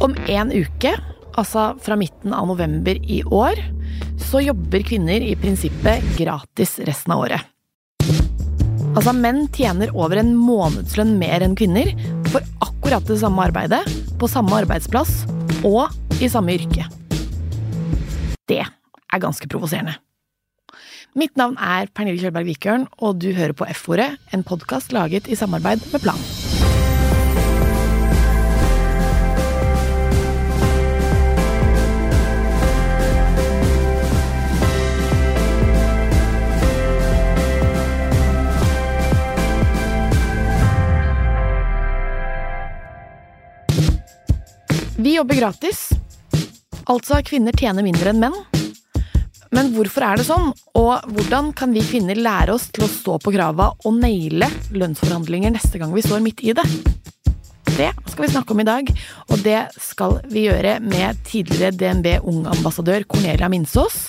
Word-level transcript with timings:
Om 0.00 0.14
en 0.30 0.52
uke, 0.54 0.92
altså 1.34 1.72
fra 1.82 1.96
midten 1.98 2.34
av 2.34 2.46
november 2.46 2.98
i 3.02 3.22
år, 3.24 3.58
så 4.30 4.42
jobber 4.44 4.84
kvinner 4.86 5.24
i 5.24 5.34
prinsippet 5.38 6.04
gratis 6.18 6.76
resten 6.86 7.14
av 7.14 7.24
året. 7.24 7.42
Altså, 8.94 9.12
menn 9.14 9.44
tjener 9.54 9.90
over 9.94 10.20
en 10.20 10.32
månedslønn 10.38 11.16
mer 11.18 11.42
enn 11.44 11.56
kvinner 11.58 11.90
for 12.30 12.46
akkurat 12.64 13.04
det 13.10 13.18
samme 13.20 13.44
arbeidet, 13.50 13.82
på 14.18 14.30
samme 14.30 14.54
arbeidsplass 14.62 15.24
og 15.66 15.90
i 16.22 16.30
samme 16.30 16.54
yrke. 16.54 16.86
Det 18.48 18.62
er 18.62 19.22
ganske 19.22 19.50
provoserende. 19.50 19.98
Mitt 21.18 21.34
navn 21.40 21.56
er 21.58 21.90
Pernille 21.90 22.22
Kjølberg 22.22 22.46
Vikørn, 22.52 22.86
og 23.02 23.18
du 23.22 23.32
hører 23.34 23.56
på 23.56 23.66
F-ordet, 23.74 24.12
en 24.30 24.46
podkast 24.46 24.94
laget 24.94 25.26
i 25.26 25.38
samarbeid 25.38 25.82
med 25.90 26.06
Plan. 26.06 26.47
Vi 45.00 45.14
jobber 45.14 45.34
gratis. 45.34 45.88
Altså, 46.90 47.20
kvinner 47.22 47.54
tjener 47.54 47.84
mindre 47.86 48.10
enn 48.10 48.18
menn. 48.18 48.34
Men 49.54 49.68
hvorfor 49.70 50.02
er 50.02 50.18
det 50.18 50.24
sånn, 50.26 50.48
og 50.74 51.04
hvordan 51.14 51.52
kan 51.56 51.70
vi 51.70 51.84
kvinner 51.86 52.18
lære 52.18 52.56
oss 52.56 52.66
til 52.74 52.82
å 52.82 52.90
stå 52.90 53.14
på 53.22 53.32
krava 53.36 53.68
og 53.78 53.94
naile 53.94 54.48
lønnsforhandlinger 54.74 55.54
neste 55.54 55.78
gang 55.78 55.94
vi 55.94 56.02
står 56.02 56.24
midt 56.24 56.42
i 56.42 56.50
det? 56.58 56.66
Det 57.76 57.92
skal 58.10 58.24
vi 58.24 58.32
snakke 58.32 58.56
om 58.56 58.64
i 58.64 58.66
dag, 58.66 58.90
og 59.30 59.44
det 59.46 59.60
skal 59.78 60.18
vi 60.32 60.48
gjøre 60.48 60.80
med 60.82 61.22
tidligere 61.30 61.76
DNB 61.78 62.16
Ung-ambassadør 62.18 63.06
Cornelia 63.06 63.46
Minsås 63.52 64.08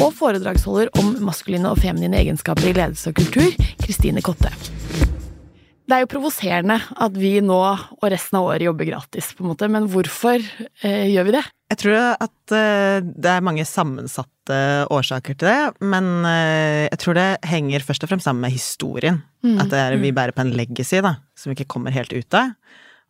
og 0.00 0.16
foredragsholder 0.16 0.94
om 0.96 1.12
maskuline 1.28 1.68
og 1.68 1.84
feminine 1.84 2.24
egenskaper 2.24 2.72
i 2.72 2.74
ledelse 2.80 3.12
og 3.12 3.20
kultur, 3.20 3.52
Kristine 3.84 4.24
Kotte. 4.24 4.54
Det 5.86 5.94
er 5.94 6.02
jo 6.02 6.08
provoserende 6.10 6.80
at 6.82 7.14
vi 7.14 7.36
nå 7.44 7.58
og 7.58 8.06
resten 8.10 8.40
av 8.40 8.48
året 8.48 8.66
jobber 8.66 8.88
gratis, 8.88 9.30
på 9.36 9.44
en 9.44 9.52
måte, 9.52 9.68
men 9.70 9.86
hvorfor 9.90 10.42
eh, 10.42 11.06
gjør 11.12 11.28
vi 11.28 11.34
det? 11.36 11.42
Jeg 11.70 11.80
tror 11.82 11.98
at 12.26 12.54
eh, 12.54 12.98
det 13.06 13.30
er 13.30 13.44
mange 13.46 13.66
sammensatte 13.66 14.58
årsaker 14.94 15.38
til 15.38 15.46
det, 15.46 15.86
men 15.86 16.26
eh, 16.26 16.86
jeg 16.88 17.00
tror 17.02 17.18
det 17.18 17.28
henger 17.46 17.86
først 17.86 18.06
og 18.06 18.10
fremst 18.10 18.26
sammen 18.26 18.42
med 18.42 18.54
historien. 18.54 19.20
Mm. 19.46 19.60
At 19.62 19.74
er, 19.78 19.94
vi 20.00 20.10
mm. 20.10 20.18
bærer 20.18 20.34
på 20.34 20.42
en 20.42 20.54
legacy, 20.58 20.98
da, 21.06 21.16
som 21.38 21.52
vi 21.52 21.60
ikke 21.60 21.70
kommer 21.76 21.94
helt 21.94 22.14
ut 22.14 22.38
av. 22.38 22.56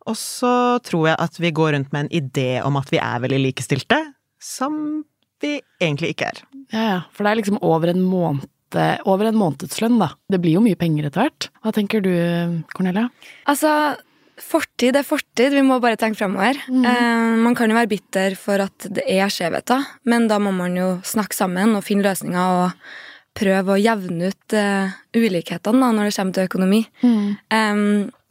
Og 0.07 0.17
så 0.19 0.53
tror 0.85 1.09
jeg 1.09 1.19
at 1.25 1.41
vi 1.41 1.51
går 1.51 1.73
rundt 1.75 1.93
med 1.95 2.05
en 2.05 2.13
idé 2.21 2.51
om 2.63 2.77
at 2.79 2.93
vi 2.93 3.01
er 3.01 3.23
veldig 3.25 3.41
likestilte, 3.41 3.99
som 4.37 5.01
vi 5.41 5.57
egentlig 5.81 6.13
ikke 6.13 6.29
er. 6.29 6.45
Ja, 6.73 6.83
ja, 6.83 7.01
for 7.13 7.25
det 7.25 7.33
er 7.33 7.41
liksom 7.41 7.59
over 7.65 7.89
en 7.89 8.05
måned 8.05 8.45
over 9.07 9.29
en 9.29 9.39
månedslønn, 9.39 9.99
da. 10.01 10.11
Det 10.27 10.41
blir 10.43 10.57
jo 10.57 10.65
mye 10.65 10.79
penger 10.79 11.07
etter 11.07 11.23
hvert. 11.23 11.47
Hva 11.63 11.73
tenker 11.75 12.03
du, 12.03 12.11
Cornelia? 12.75 13.07
Altså, 13.47 13.71
fortid 14.41 14.97
er 14.97 15.07
fortid. 15.07 15.55
Vi 15.55 15.65
må 15.65 15.79
bare 15.83 15.99
tenke 15.99 16.19
fremover. 16.19 16.59
Mm. 16.69 16.85
Eh, 16.85 17.35
man 17.45 17.57
kan 17.57 17.71
jo 17.71 17.77
være 17.77 17.91
bitter 17.91 18.37
for 18.39 18.61
at 18.63 18.89
det 18.93 19.05
er 19.07 19.31
skjevheter, 19.33 19.85
men 20.09 20.27
da 20.29 20.39
må 20.41 20.53
man 20.55 20.77
jo 20.77 20.95
snakke 21.07 21.37
sammen 21.37 21.75
og 21.77 21.85
finne 21.87 22.05
løsninger 22.07 22.63
og 22.63 22.87
prøve 23.37 23.75
å 23.75 23.77
jevne 23.77 24.31
ut 24.31 24.55
uh, 24.57 24.93
ulikhetene 25.13 25.81
da, 25.83 25.91
når 25.93 26.07
det 26.07 26.15
kommer 26.15 26.33
til 26.33 26.47
økonomi. 26.47 26.79
Mm. 27.03 27.27
Um, 27.53 27.81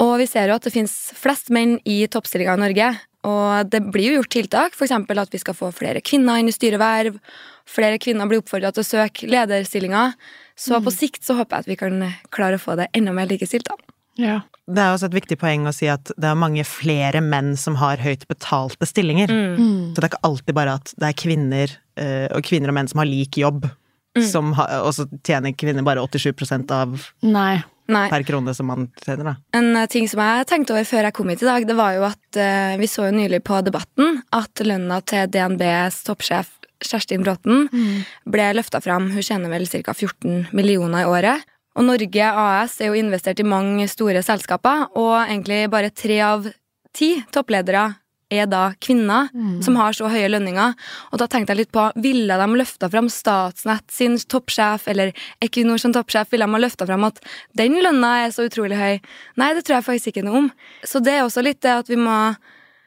og 0.03 0.17
vi 0.19 0.27
ser 0.27 0.51
jo 0.51 0.57
at 0.59 0.67
det 0.67 0.73
finnes 0.75 0.95
flest 1.15 1.53
menn 1.55 1.77
i 1.87 2.01
toppstillinger 2.11 2.59
i 2.59 2.63
Norge. 2.65 2.89
Og 3.27 3.69
det 3.73 3.83
blir 3.91 4.13
jo 4.13 4.21
gjort 4.21 4.33
tiltak, 4.37 4.77
f.eks. 4.79 4.95
at 4.95 5.35
vi 5.35 5.43
skal 5.43 5.57
få 5.59 5.73
flere 5.75 6.03
kvinner 6.05 6.39
inn 6.39 6.51
i 6.51 6.55
styreverv 6.55 7.19
flere 7.67 7.99
kvinner 8.03 8.29
blir 8.31 8.43
oppfordra 8.43 8.73
til 8.75 8.85
å 8.85 8.87
søke 8.87 9.29
lederstillinger. 9.31 10.15
Så 10.57 10.79
mm. 10.79 10.87
på 10.87 10.95
sikt 10.95 11.27
så 11.27 11.37
håper 11.39 11.57
jeg 11.59 11.67
at 11.67 11.71
vi 11.71 11.79
kan 11.81 12.07
klare 12.35 12.59
å 12.59 12.63
få 12.63 12.79
det 12.79 12.89
enda 12.97 13.15
mer 13.17 13.29
likestilt. 13.31 13.69
da. 13.69 13.95
Ja. 14.17 14.37
Det 14.67 14.83
er 14.83 14.95
også 14.95 15.11
et 15.11 15.19
viktig 15.19 15.37
poeng 15.39 15.67
å 15.69 15.75
si 15.75 15.91
at 15.93 16.11
det 16.17 16.31
er 16.31 16.39
mange 16.39 16.65
flere 16.67 17.21
menn 17.23 17.53
som 17.61 17.77
har 17.79 18.01
høyt 18.03 18.25
betalte 18.31 18.89
stillinger. 18.89 19.31
Mm. 19.31 19.59
mm. 19.59 19.83
Så 19.91 20.01
det 20.01 20.07
er 20.07 20.13
ikke 20.15 20.29
alltid 20.31 20.59
bare 20.59 20.79
at 20.81 20.95
det 20.97 21.11
er 21.11 21.21
kvinner 21.25 21.77
eh, 22.01 22.27
og 22.31 22.47
kvinner 22.47 22.73
og 22.73 22.79
menn 22.79 22.91
som 22.91 23.03
har 23.03 23.11
lik 23.11 23.39
jobb, 23.43 23.69
mm. 24.17 24.53
har, 24.57 24.79
og 24.87 24.95
så 24.97 25.09
tjener 25.27 25.55
kvinner 25.59 25.87
bare 25.87 26.03
87 26.07 26.73
av 26.73 26.97
Nei. 27.27 27.61
Nei. 27.87 28.09
per 28.11 28.25
krone 28.27 28.55
som 28.57 28.67
man 28.71 28.89
tjener, 29.03 29.31
da. 29.31 29.35
En 29.57 29.77
eh, 29.79 29.89
ting 29.91 30.09
som 30.11 30.23
jeg 30.23 30.47
tenkte 30.51 30.75
over 30.75 30.87
før 30.89 31.07
jeg 31.07 31.17
kom 31.17 31.31
hit 31.31 31.45
i 31.45 31.49
dag, 31.49 31.67
det 31.69 31.77
var 31.79 31.97
jo 31.97 32.07
at 32.09 32.39
uh, 32.41 32.75
vi 32.81 32.89
så 32.91 33.09
jo 33.09 33.17
nylig 33.17 33.43
på 33.47 33.61
Debatten 33.67 34.21
at 34.35 34.63
lønna 34.67 35.01
til 35.07 35.31
DNBs 35.31 36.03
toppsjef 36.09 36.51
Kjerstin 36.85 37.23
Bråten, 37.25 37.69
mm. 37.73 38.01
ble 38.29 38.51
løfta 38.59 38.83
fram. 38.85 39.09
Hun 39.15 39.25
tjener 39.25 39.53
vel 39.53 39.65
ca. 39.71 39.95
14 39.95 40.51
millioner 40.57 41.07
i 41.07 41.09
året. 41.09 41.47
Og 41.77 41.85
Norge 41.85 42.29
AS 42.29 42.79
er 42.81 42.91
jo 42.91 42.99
investert 43.01 43.41
i 43.41 43.47
mange 43.49 43.87
store 43.93 44.23
selskaper, 44.25 44.89
og 44.97 45.15
egentlig 45.27 45.67
bare 45.73 45.93
tre 45.93 46.21
av 46.25 46.49
ti 46.97 47.15
toppledere 47.33 47.91
er 48.33 48.49
da 48.51 48.73
kvinner 48.83 49.29
mm. 49.35 49.61
som 49.63 49.77
har 49.79 49.95
så 49.95 50.09
høye 50.11 50.31
lønninger. 50.33 50.75
Og 51.13 51.21
da 51.23 51.29
tenkte 51.31 51.55
jeg 51.55 51.63
litt 51.63 51.75
på, 51.75 51.85
ville 52.03 52.39
de 52.41 52.49
løfta 52.59 52.91
fram 52.91 53.11
Statsnett 53.13 53.87
sin 53.93 54.19
toppsjef, 54.19 54.89
eller 54.91 55.13
Equinor 55.45 55.79
sin 55.83 55.95
toppsjef, 55.95 56.33
ville 56.33 56.49
de 56.49 56.59
ha 56.59 56.63
løfta 56.63 56.89
fram 56.89 57.07
at 57.07 57.23
den 57.59 57.79
lønna 57.85 58.13
er 58.25 58.35
så 58.35 58.49
utrolig 58.49 58.81
høy? 58.81 58.99
Nei, 59.39 59.53
det 59.55 59.67
tror 59.67 59.79
jeg 59.79 59.89
faktisk 59.91 60.13
ikke 60.13 60.27
noe 60.27 60.45
om. 60.45 60.53
Så 60.87 61.03
det 61.05 61.19
er 61.19 61.25
også 61.27 61.45
litt 61.47 61.63
det 61.63 61.79
at 61.85 61.93
vi 61.93 62.01
må 62.01 62.19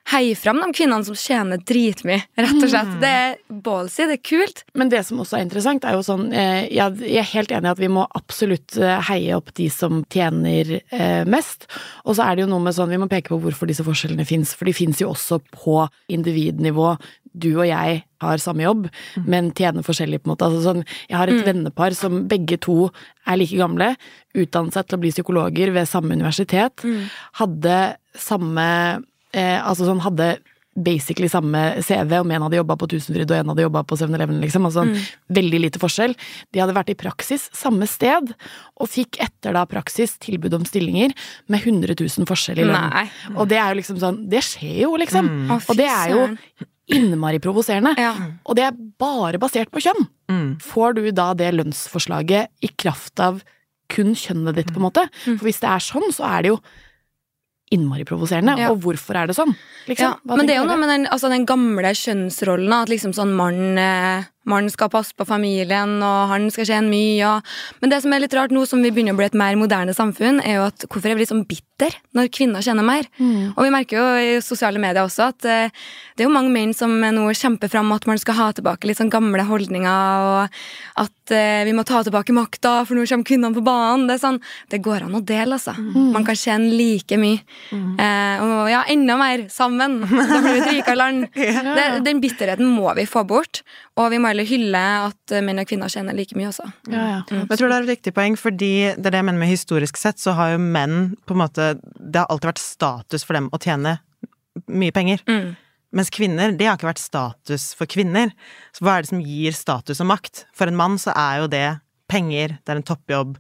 heie 0.10 0.36
fram 0.38 0.60
de 0.64 0.70
kvinnene 0.74 1.06
som 1.06 1.18
tjener 1.18 1.62
dritmye, 1.70 2.22
rett 2.40 2.58
og 2.58 2.72
slett. 2.72 2.92
Mm. 2.96 3.00
Det 3.04 3.12
er 3.20 3.36
ballsy, 3.66 4.08
det 4.10 4.18
er 4.18 4.24
kult. 4.26 4.64
Men 4.78 4.92
det 4.92 5.04
som 5.08 5.22
også 5.22 5.38
er 5.38 5.46
interessant, 5.46 5.86
er 5.86 5.98
jo 5.98 6.06
sånn 6.06 6.30
eh, 6.34 6.66
Jeg 6.74 7.22
er 7.22 7.30
helt 7.34 7.54
enig 7.56 7.70
i 7.70 7.74
at 7.76 7.82
vi 7.82 7.92
må 7.94 8.06
absolutt 8.18 8.78
eh, 8.80 8.98
heie 9.10 9.38
opp 9.38 9.54
de 9.60 9.70
som 9.74 10.04
tjener 10.12 10.80
eh, 10.80 11.24
mest. 11.30 11.70
Og 12.06 12.18
så 12.18 12.26
er 12.26 12.38
det 12.38 12.46
jo 12.46 12.52
noe 12.54 12.66
med 12.66 12.78
sånn, 12.78 12.92
vi 12.94 13.02
må 13.02 13.10
peke 13.12 13.34
på 13.34 13.42
hvorfor 13.44 13.70
disse 13.70 13.86
forskjellene 13.86 14.28
fins. 14.28 14.56
For 14.58 14.70
de 14.70 14.76
fins 14.78 15.02
jo 15.04 15.12
også 15.14 15.42
på 15.54 15.84
individnivå. 16.12 16.96
Du 17.40 17.52
og 17.52 17.68
jeg 17.70 18.02
har 18.20 18.42
samme 18.42 18.66
jobb, 18.66 18.88
mm. 18.90 19.28
men 19.30 19.52
tjener 19.56 19.86
forskjellig, 19.86 20.24
på 20.24 20.28
en 20.28 20.34
måte. 20.34 20.48
Altså 20.50 20.64
sånn, 20.66 20.82
jeg 21.08 21.20
har 21.20 21.30
et 21.30 21.40
mm. 21.40 21.46
vennepar 21.46 21.96
som 21.96 22.24
begge 22.32 22.58
to 22.66 22.90
er 23.30 23.38
like 23.40 23.60
gamle, 23.60 23.94
utdannet 24.34 24.76
seg 24.76 24.90
til 24.90 24.98
å 24.98 25.04
bli 25.04 25.14
psykologer 25.14 25.72
ved 25.76 25.88
samme 25.88 26.18
universitet, 26.18 26.84
mm. 26.84 27.06
hadde 27.40 27.78
samme 28.20 28.68
eh, 29.34 29.58
altså 29.60 29.88
sånn 29.88 30.04
hadde 30.06 30.38
basically 30.80 31.28
samme 31.30 31.60
CV, 31.84 32.14
om 32.22 32.32
en 32.32 32.46
hadde 32.46 32.60
jobba 32.60 32.76
på 32.80 32.88
Tusenfryd 32.94 33.32
og 33.34 33.36
en 33.40 33.52
hadde 33.52 33.66
jobba 33.66 33.82
på 33.88 33.98
7-Eleven, 34.00 34.40
liksom. 34.44 34.68
Altså 34.70 34.86
mm. 34.88 34.96
veldig 35.40 35.62
lite 35.66 35.82
forskjell. 35.82 36.16
De 36.54 36.62
hadde 36.62 36.76
vært 36.78 36.92
i 36.94 36.98
praksis 37.00 37.50
samme 37.58 37.88
sted, 37.90 38.32
og 38.80 38.92
fikk 38.92 39.20
etter 39.26 39.58
da 39.58 39.66
praksis 39.70 40.16
tilbud 40.24 40.56
om 40.56 40.66
stillinger 40.68 41.16
med 41.52 41.66
100 41.66 41.98
000 42.00 42.30
forskjell 42.30 42.64
i 42.64 42.68
lønn. 42.70 43.14
Og 43.36 43.50
det 43.52 43.60
er 43.60 43.74
jo 43.74 43.80
liksom 43.82 44.00
sånn 44.02 44.22
Det 44.32 44.44
skjer 44.46 44.84
jo, 44.86 44.94
liksom. 45.02 45.30
Mm. 45.50 45.56
Og 45.60 45.80
det 45.80 45.90
er 45.90 46.14
jo 46.16 46.26
innmari 46.90 47.42
provoserende. 47.44 47.94
Ja. 48.00 48.14
Og 48.46 48.58
det 48.58 48.70
er 48.70 48.78
bare 49.02 49.42
basert 49.42 49.72
på 49.74 49.84
kjønn. 49.84 50.08
Mm. 50.32 50.52
Får 50.64 50.98
du 50.98 51.08
da 51.16 51.32
det 51.38 51.52
lønnsforslaget 51.58 52.66
i 52.66 52.72
kraft 52.78 53.22
av 53.22 53.44
kun 53.90 54.14
kjønnet 54.18 54.58
ditt, 54.58 54.72
på 54.74 54.82
en 54.82 54.88
måte? 54.88 55.06
Mm. 55.26 55.38
For 55.40 55.50
hvis 55.50 55.62
det 55.62 55.70
er 55.70 55.86
sånn, 55.86 56.08
så 56.14 56.30
er 56.30 56.46
det 56.46 56.54
jo 56.54 56.60
innmari 57.74 58.06
provoserende. 58.08 58.56
Ja. 58.58 58.72
Og 58.74 58.82
hvorfor 58.84 59.20
er 59.20 59.30
det 59.30 59.38
sånn? 59.38 59.54
Liksom? 59.90 60.16
Ja, 60.18 60.36
men 60.36 60.50
det 60.50 60.56
er 60.56 60.62
jo 60.64 60.70
noe 60.70 60.80
med 60.82 60.90
den, 60.92 61.08
altså 61.12 61.30
den 61.32 61.46
gamle 61.50 61.94
kjønnsrollen. 61.98 62.76
At 62.82 62.92
liksom 62.92 63.14
sånn 63.18 63.36
mann 63.38 63.78
eh, 64.40 64.50
man 64.50 64.70
skal 64.72 64.90
passe 64.92 65.16
på 65.18 65.28
familien, 65.28 65.98
og 66.04 66.32
han 66.32 66.50
skal 66.54 66.68
tjene 66.70 66.92
mye. 66.92 67.28
Og... 67.28 67.56
Men 67.82 67.94
det 67.94 68.02
som 68.04 68.14
er 68.14 68.24
litt 68.24 68.36
rart 68.38 68.54
nå 68.56 68.66
som 68.70 68.82
vi 68.84 68.92
begynner 68.94 69.16
å 69.16 69.20
bli 69.20 69.28
et 69.30 69.38
mer 69.38 69.58
moderne 69.60 69.96
samfunn, 69.96 70.42
er 70.42 70.60
jo 70.60 70.68
at 70.70 70.86
hvorfor 70.88 71.12
jeg 71.12 71.20
blir 71.20 71.30
sånn 71.30 71.46
bitter 71.50 71.96
når 72.18 72.32
kvinner 72.36 72.64
tjener 72.66 72.86
mer? 72.86 73.08
Mm. 73.20 73.56
Og 73.56 73.64
vi 73.66 73.74
merker 73.74 74.00
jo 74.00 74.08
i 74.20 74.32
sosiale 74.44 74.82
medier 74.82 75.06
også 75.06 75.30
at 75.30 75.48
eh, 75.48 75.76
det 76.16 76.26
er 76.26 76.28
jo 76.28 76.36
mange 76.36 76.52
menn 76.52 76.74
som 76.76 76.92
nå 77.00 77.28
kjemper 77.38 77.72
fram 77.72 77.92
at 77.96 78.08
man 78.10 78.20
skal 78.20 78.38
ha 78.40 78.50
tilbake 78.56 78.90
litt 78.90 79.00
sånn 79.00 79.12
gamle 79.14 79.46
holdninger, 79.48 80.26
og 80.30 81.04
at 81.04 81.36
eh, 81.36 81.62
vi 81.68 81.76
må 81.76 81.86
ta 81.88 82.02
tilbake 82.04 82.36
makta, 82.36 82.82
for 82.88 82.98
nå 82.98 83.06
kommer 83.08 83.28
kvinnene 83.28 83.56
på 83.56 83.64
banen. 83.66 84.08
Det 84.10 84.18
er 84.18 84.24
sånn, 84.24 84.42
det 84.72 84.82
går 84.84 85.08
an 85.08 85.20
å 85.20 85.24
dele, 85.24 85.60
altså. 85.60 85.76
Mm. 85.78 86.10
Man 86.16 86.28
kan 86.28 86.40
tjene 86.40 86.72
like 86.76 87.20
mye. 87.20 87.44
Mm. 87.72 87.94
Eh, 88.00 88.44
og 88.46 88.72
ja, 88.72 88.84
enda 88.92 89.20
mer 89.20 89.46
sammen. 89.54 90.00
Da 90.04 90.42
blir 90.44 90.58
vi 90.58 90.64
et 90.64 90.74
rikere 90.74 91.00
land. 91.00 91.30
ja. 91.40 92.00
den 92.04 92.20
bitterheten 92.24 92.68
må 92.68 92.92
vi 92.98 93.08
få 93.10 93.24
bort. 93.28 93.64
Og 94.00 94.12
vi 94.14 94.20
må 94.22 94.29
heller 94.32 94.48
hylle 94.50 94.82
at 95.10 95.36
menn 95.46 95.62
og 95.62 95.68
kvinner 95.70 95.92
tjener 95.92 96.16
like 96.18 96.36
mye 96.38 96.50
også. 96.52 96.66
Ja, 96.92 97.04
ja. 97.14 97.22
Mm. 97.30 97.46
Jeg 97.50 97.58
tror 97.60 97.70
det 97.72 97.78
er 97.80 97.88
et 97.88 97.92
viktig 97.94 98.14
poeng, 98.18 98.38
fordi 98.40 98.72
det 98.96 99.06
er 99.10 99.16
det 99.16 99.22
jeg 99.22 99.28
mener 99.30 99.44
med 99.44 99.52
historisk 99.54 99.98
sett, 100.02 100.22
så 100.22 100.34
har 100.38 100.54
jo 100.56 100.62
menn 100.64 101.16
på 101.28 101.36
en 101.36 101.42
måte 101.44 101.72
Det 102.00 102.22
har 102.22 102.30
alltid 102.30 102.52
vært 102.54 102.64
status 102.64 103.26
for 103.28 103.38
dem 103.38 103.50
å 103.54 103.60
tjene 103.62 103.98
mye 104.70 104.92
penger. 104.96 105.22
Mm. 105.30 105.56
Mens 105.96 106.12
kvinner, 106.14 106.52
det 106.54 106.68
har 106.70 106.78
ikke 106.78 106.92
vært 106.92 107.02
status 107.02 107.72
for 107.78 107.90
kvinner. 107.90 108.30
Så 108.78 108.84
hva 108.86 108.98
er 109.00 109.06
det 109.06 109.10
som 109.10 109.22
gir 109.26 109.56
status 109.58 110.02
og 110.04 110.10
makt? 110.12 110.44
For 110.54 110.70
en 110.70 110.78
mann 110.78 111.00
så 111.02 111.16
er 111.18 111.42
jo 111.42 111.48
det 111.50 111.66
penger, 112.10 112.58
det 112.66 112.74
er 112.74 112.80
en 112.82 112.86
toppjobb, 112.86 113.36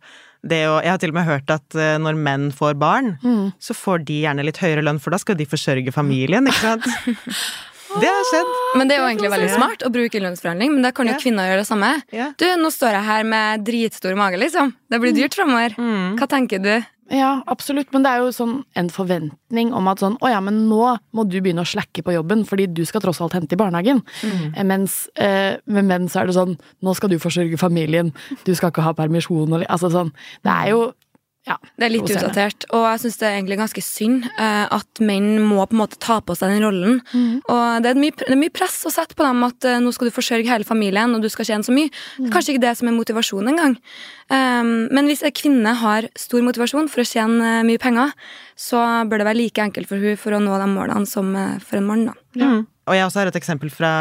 det 0.49 0.61
å 0.69 0.77
Jeg 0.81 0.89
har 0.93 0.99
til 1.01 1.11
og 1.11 1.17
med 1.17 1.25
hørt 1.27 1.49
at 1.51 1.75
eh, 1.75 1.97
når 1.99 2.15
menn 2.15 2.45
får 2.55 2.77
barn, 2.79 3.17
Mm. 3.21 3.51
så 3.59 3.73
får 3.75 4.05
de 4.07 4.21
gjerne 4.23 4.45
litt 4.45 4.57
høyere 4.61 4.81
lønn, 4.85 4.99
for 5.03 5.11
da 5.11 5.17
skal 5.19 5.35
de 5.35 5.45
forsørge 5.45 5.91
familien, 5.91 6.47
ikke 6.47 6.63
sant? 6.63 6.87
Det 7.89 8.09
har 8.11 8.27
skjedd. 8.29 8.51
Men 8.77 8.87
det 8.89 8.95
er 8.95 9.01
jo 9.01 9.07
egentlig 9.09 9.31
veldig 9.33 9.49
smart 9.55 9.85
å 9.87 9.89
bruke 9.93 10.21
lønnsforhandling, 10.21 10.75
men 10.75 10.85
da 10.85 10.91
kan 10.91 11.07
jo 11.09 11.15
Ja. 11.15 11.19
kvinner 11.23 11.49
gjøre 11.49 11.63
det 11.63 11.67
samme. 11.69 11.89
Ja. 12.13 12.29
Du, 12.37 12.45
nå 12.45 12.69
står 12.69 12.91
jeg 12.99 13.03
her 13.07 13.23
med 13.23 13.65
dritstor 13.65 14.15
mage, 14.15 14.37
liksom. 14.37 14.73
Det 14.89 15.01
blir 15.01 15.13
dyrt 15.13 15.33
framover. 15.33 15.75
Mm. 15.77 16.17
Hva 16.19 16.27
tenker 16.29 16.61
du? 16.61 16.85
Ja, 17.09 17.41
absolutt, 17.49 17.89
men 17.91 18.03
det 18.05 18.11
er 18.11 18.19
jo 18.21 18.29
sånn 18.29 18.63
en 18.77 18.89
forventning 18.93 19.71
om 19.73 19.87
at 19.89 19.97
sånn 19.97 20.17
Å 20.21 20.29
ja, 20.29 20.39
men 20.45 20.69
nå 20.69 20.99
må 21.11 21.23
du 21.27 21.39
begynne 21.41 21.63
å 21.63 21.65
slakke 21.65 22.03
på 22.05 22.13
jobben, 22.13 22.45
fordi 22.45 22.67
du 22.71 22.83
skal 22.85 23.01
tross 23.01 23.19
alt 23.25 23.33
hente 23.33 23.53
i 23.53 23.57
barnehagen. 23.57 24.03
Mm. 24.21 24.67
Mens 24.69 25.09
eh, 25.15 25.57
med 25.65 25.85
menn 25.89 26.05
så 26.07 26.21
er 26.21 26.29
det 26.29 26.35
sånn 26.37 26.53
Nå 26.85 26.93
skal 26.95 27.09
du 27.09 27.17
forsørge 27.17 27.57
familien, 27.57 28.13
du 28.45 28.53
skal 28.53 28.69
ikke 28.69 28.85
ha 28.85 28.93
permisjon 28.93 29.51
og 29.57 29.65
Altså 29.65 29.89
sånn 29.89 30.11
Det 30.45 30.53
er 30.53 30.69
jo 30.75 30.93
Ja. 31.49 31.55
Det 31.81 31.87
er 31.87 31.91
litt 31.91 32.11
utdatert, 32.11 32.65
og 32.75 32.83
jeg 32.85 33.01
syns 33.01 33.17
det 33.17 33.25
er 33.25 33.35
egentlig 33.39 33.57
ganske 33.57 33.81
synd 33.81 34.27
eh, 34.29 34.65
at 34.75 35.01
menn 35.01 35.39
må 35.41 35.63
på 35.65 35.73
en 35.73 35.81
måte 35.81 35.97
ta 36.01 36.19
på 36.21 36.35
seg 36.37 36.53
den 36.53 36.65
rollen. 36.67 36.99
Og 37.49 37.63
det 37.81 37.89
er, 37.89 37.97
mye, 37.97 38.13
det 38.19 38.29
er 38.35 38.39
mye 38.39 38.53
press 38.53 38.77
å 38.85 38.93
sette 38.93 39.17
på 39.17 39.25
dem 39.25 39.41
at 39.47 39.65
eh, 39.65 39.79
nå 39.81 39.93
skal 39.95 40.11
du 40.11 40.13
forsørge 40.13 40.49
hele 40.49 40.67
familien, 40.67 41.15
og 41.15 41.25
du 41.25 41.29
skal 41.33 41.49
tjene 41.49 41.65
så 41.65 41.73
mye. 41.73 41.89
Er 42.21 42.33
kanskje 42.35 42.53
ikke 42.53 42.65
det 42.67 42.75
som 42.77 42.91
er 42.91 42.97
motivasjonen 42.97 43.53
engang. 43.55 43.77
Um, 44.29 44.91
men 44.93 45.09
hvis 45.09 45.23
en 45.25 45.33
kvinne 45.33 45.73
har 45.79 46.05
stor 46.19 46.43
motivasjon 46.45 46.91
for 46.93 47.01
å 47.01 47.07
tjene 47.09 47.55
eh, 47.55 47.63
mye 47.65 47.81
penger, 47.81 48.13
så 48.59 48.83
bør 49.09 49.23
det 49.23 49.29
være 49.31 49.41
like 49.41 49.63
enkelt 49.63 49.89
for 49.89 50.03
hun 50.03 50.19
for 50.19 50.37
å 50.37 50.43
nå 50.43 50.59
de 50.61 50.69
målene 50.69 51.09
som 51.09 51.33
for 51.65 51.79
en 51.79 51.89
mann. 51.89 52.11
da. 52.11 52.17
Mm. 52.37 52.61
Og 52.89 52.97
jeg 52.97 53.07
også 53.07 53.23
har 53.23 53.31
et 53.31 53.39
eksempel 53.39 53.73
fra, 53.73 53.91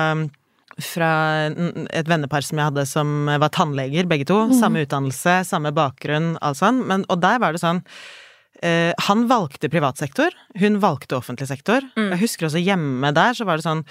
fra 0.83 1.11
et 1.49 2.09
vennepar 2.11 2.45
som 2.47 2.61
jeg 2.61 2.71
hadde 2.71 2.87
som 2.89 3.27
var 3.29 3.51
tannleger, 3.55 4.09
begge 4.11 4.29
to. 4.29 4.45
Samme 4.57 4.85
utdannelse, 4.87 5.41
samme 5.49 5.75
bakgrunn, 5.77 6.37
alt 6.45 6.61
sånn. 6.61 6.85
Men, 6.89 7.05
og 7.11 7.21
der 7.25 7.41
var 7.43 7.55
det 7.55 7.63
sånn 7.63 7.83
eh, 8.63 8.95
Han 9.09 9.27
valgte 9.31 9.71
privat 9.73 10.01
sektor, 10.01 10.35
hun 10.61 10.79
valgte 10.83 11.19
offentlig 11.19 11.51
sektor. 11.51 11.85
Jeg 11.99 12.23
husker 12.23 12.49
også 12.49 12.63
hjemme 12.63 13.13
der 13.17 13.37
så 13.39 13.49
var 13.49 13.59
det 13.59 13.69
sånn 13.69 13.85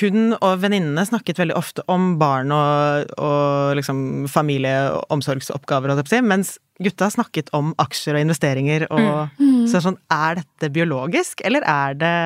hun 0.00 0.32
og 0.38 0.62
venninnene 0.62 1.02
snakket 1.04 1.42
veldig 1.42 1.56
ofte 1.58 1.82
om 1.92 2.14
barn 2.16 2.52
og, 2.56 3.10
og 3.20 3.74
liksom 3.76 3.98
familieomsorgsoppgaver, 4.32 5.92
mens 6.24 6.54
gutta 6.80 7.10
snakket 7.12 7.52
om 7.56 7.74
aksjer 7.82 8.16
og 8.16 8.24
investeringer 8.24 8.86
og 8.88 9.02
Så 9.04 9.42
Mm. 9.64 9.68
Så 9.72 9.80
sånn, 9.80 9.96
er 10.12 10.36
dette 10.42 10.68
biologisk, 10.70 11.40
eller 11.44 11.64
er 11.64 11.94
det 11.96 12.16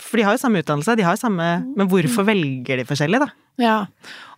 For 0.00 0.18
de 0.18 0.24
har 0.26 0.36
jo 0.36 0.40
samme 0.40 0.62
utdannelse, 0.62 0.96
de 0.96 1.04
har 1.04 1.16
jo 1.16 1.20
samme 1.24 1.46
Men 1.76 1.88
hvorfor 1.90 2.26
velger 2.28 2.80
de 2.80 2.88
forskjellig, 2.88 3.20
da? 3.22 3.32
Ja, 3.60 3.84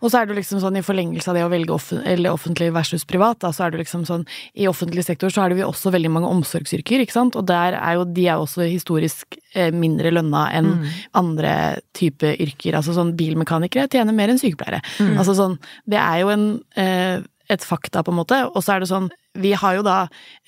og 0.03 0.11
så 0.11 0.19
er 0.19 0.27
det 0.27 0.35
liksom 0.35 0.59
sånn 0.59 0.75
i 0.75 0.83
forlengelse 0.83 1.29
av 1.31 1.37
det 1.37 1.45
å 1.45 1.51
velge 1.51 2.31
offentlig 2.33 2.67
versus 2.75 3.05
privat, 3.07 3.39
da, 3.39 3.53
så 3.55 3.63
er 3.63 3.71
det 3.71 3.79
liksom 3.79 4.03
sånn 4.03 4.25
i 4.59 4.67
offentlig 4.67 5.05
sektor 5.07 5.31
så 5.31 5.45
er 5.45 5.53
det 5.53 5.61
jo 5.61 5.69
også 5.69 5.93
veldig 5.95 6.11
mange 6.11 6.31
omsorgsyrker, 6.35 6.99
ikke 6.99 7.15
sant, 7.15 7.37
og 7.39 7.47
der 7.47 7.77
er 7.79 7.95
jo 7.95 8.03
de 8.11 8.25
er 8.27 8.43
også 8.43 8.67
historisk 8.67 9.37
eh, 9.55 9.71
mindre 9.71 10.11
lønna 10.11 10.49
enn 10.57 10.67
andre 11.15 11.53
type 11.95 12.33
yrker, 12.43 12.75
altså 12.75 12.97
sånn 12.97 13.15
bilmekanikere 13.15 13.87
tjener 13.87 14.17
mer 14.17 14.33
enn 14.33 14.41
sykepleiere. 14.41 14.83
Altså 15.15 15.37
sånn, 15.39 15.55
det 15.87 16.01
er 16.01 16.19
jo 16.25 16.33
en 16.35 16.45
eh, 16.75 17.23
et 17.47 17.63
fakta, 17.63 18.01
på 18.03 18.11
en 18.11 18.19
måte, 18.19 18.39
og 18.51 18.63
så 18.65 18.75
er 18.75 18.83
det 18.83 18.89
sånn, 18.89 19.11
vi 19.37 19.53
har 19.55 19.77
jo 19.77 19.85
da 19.85 19.97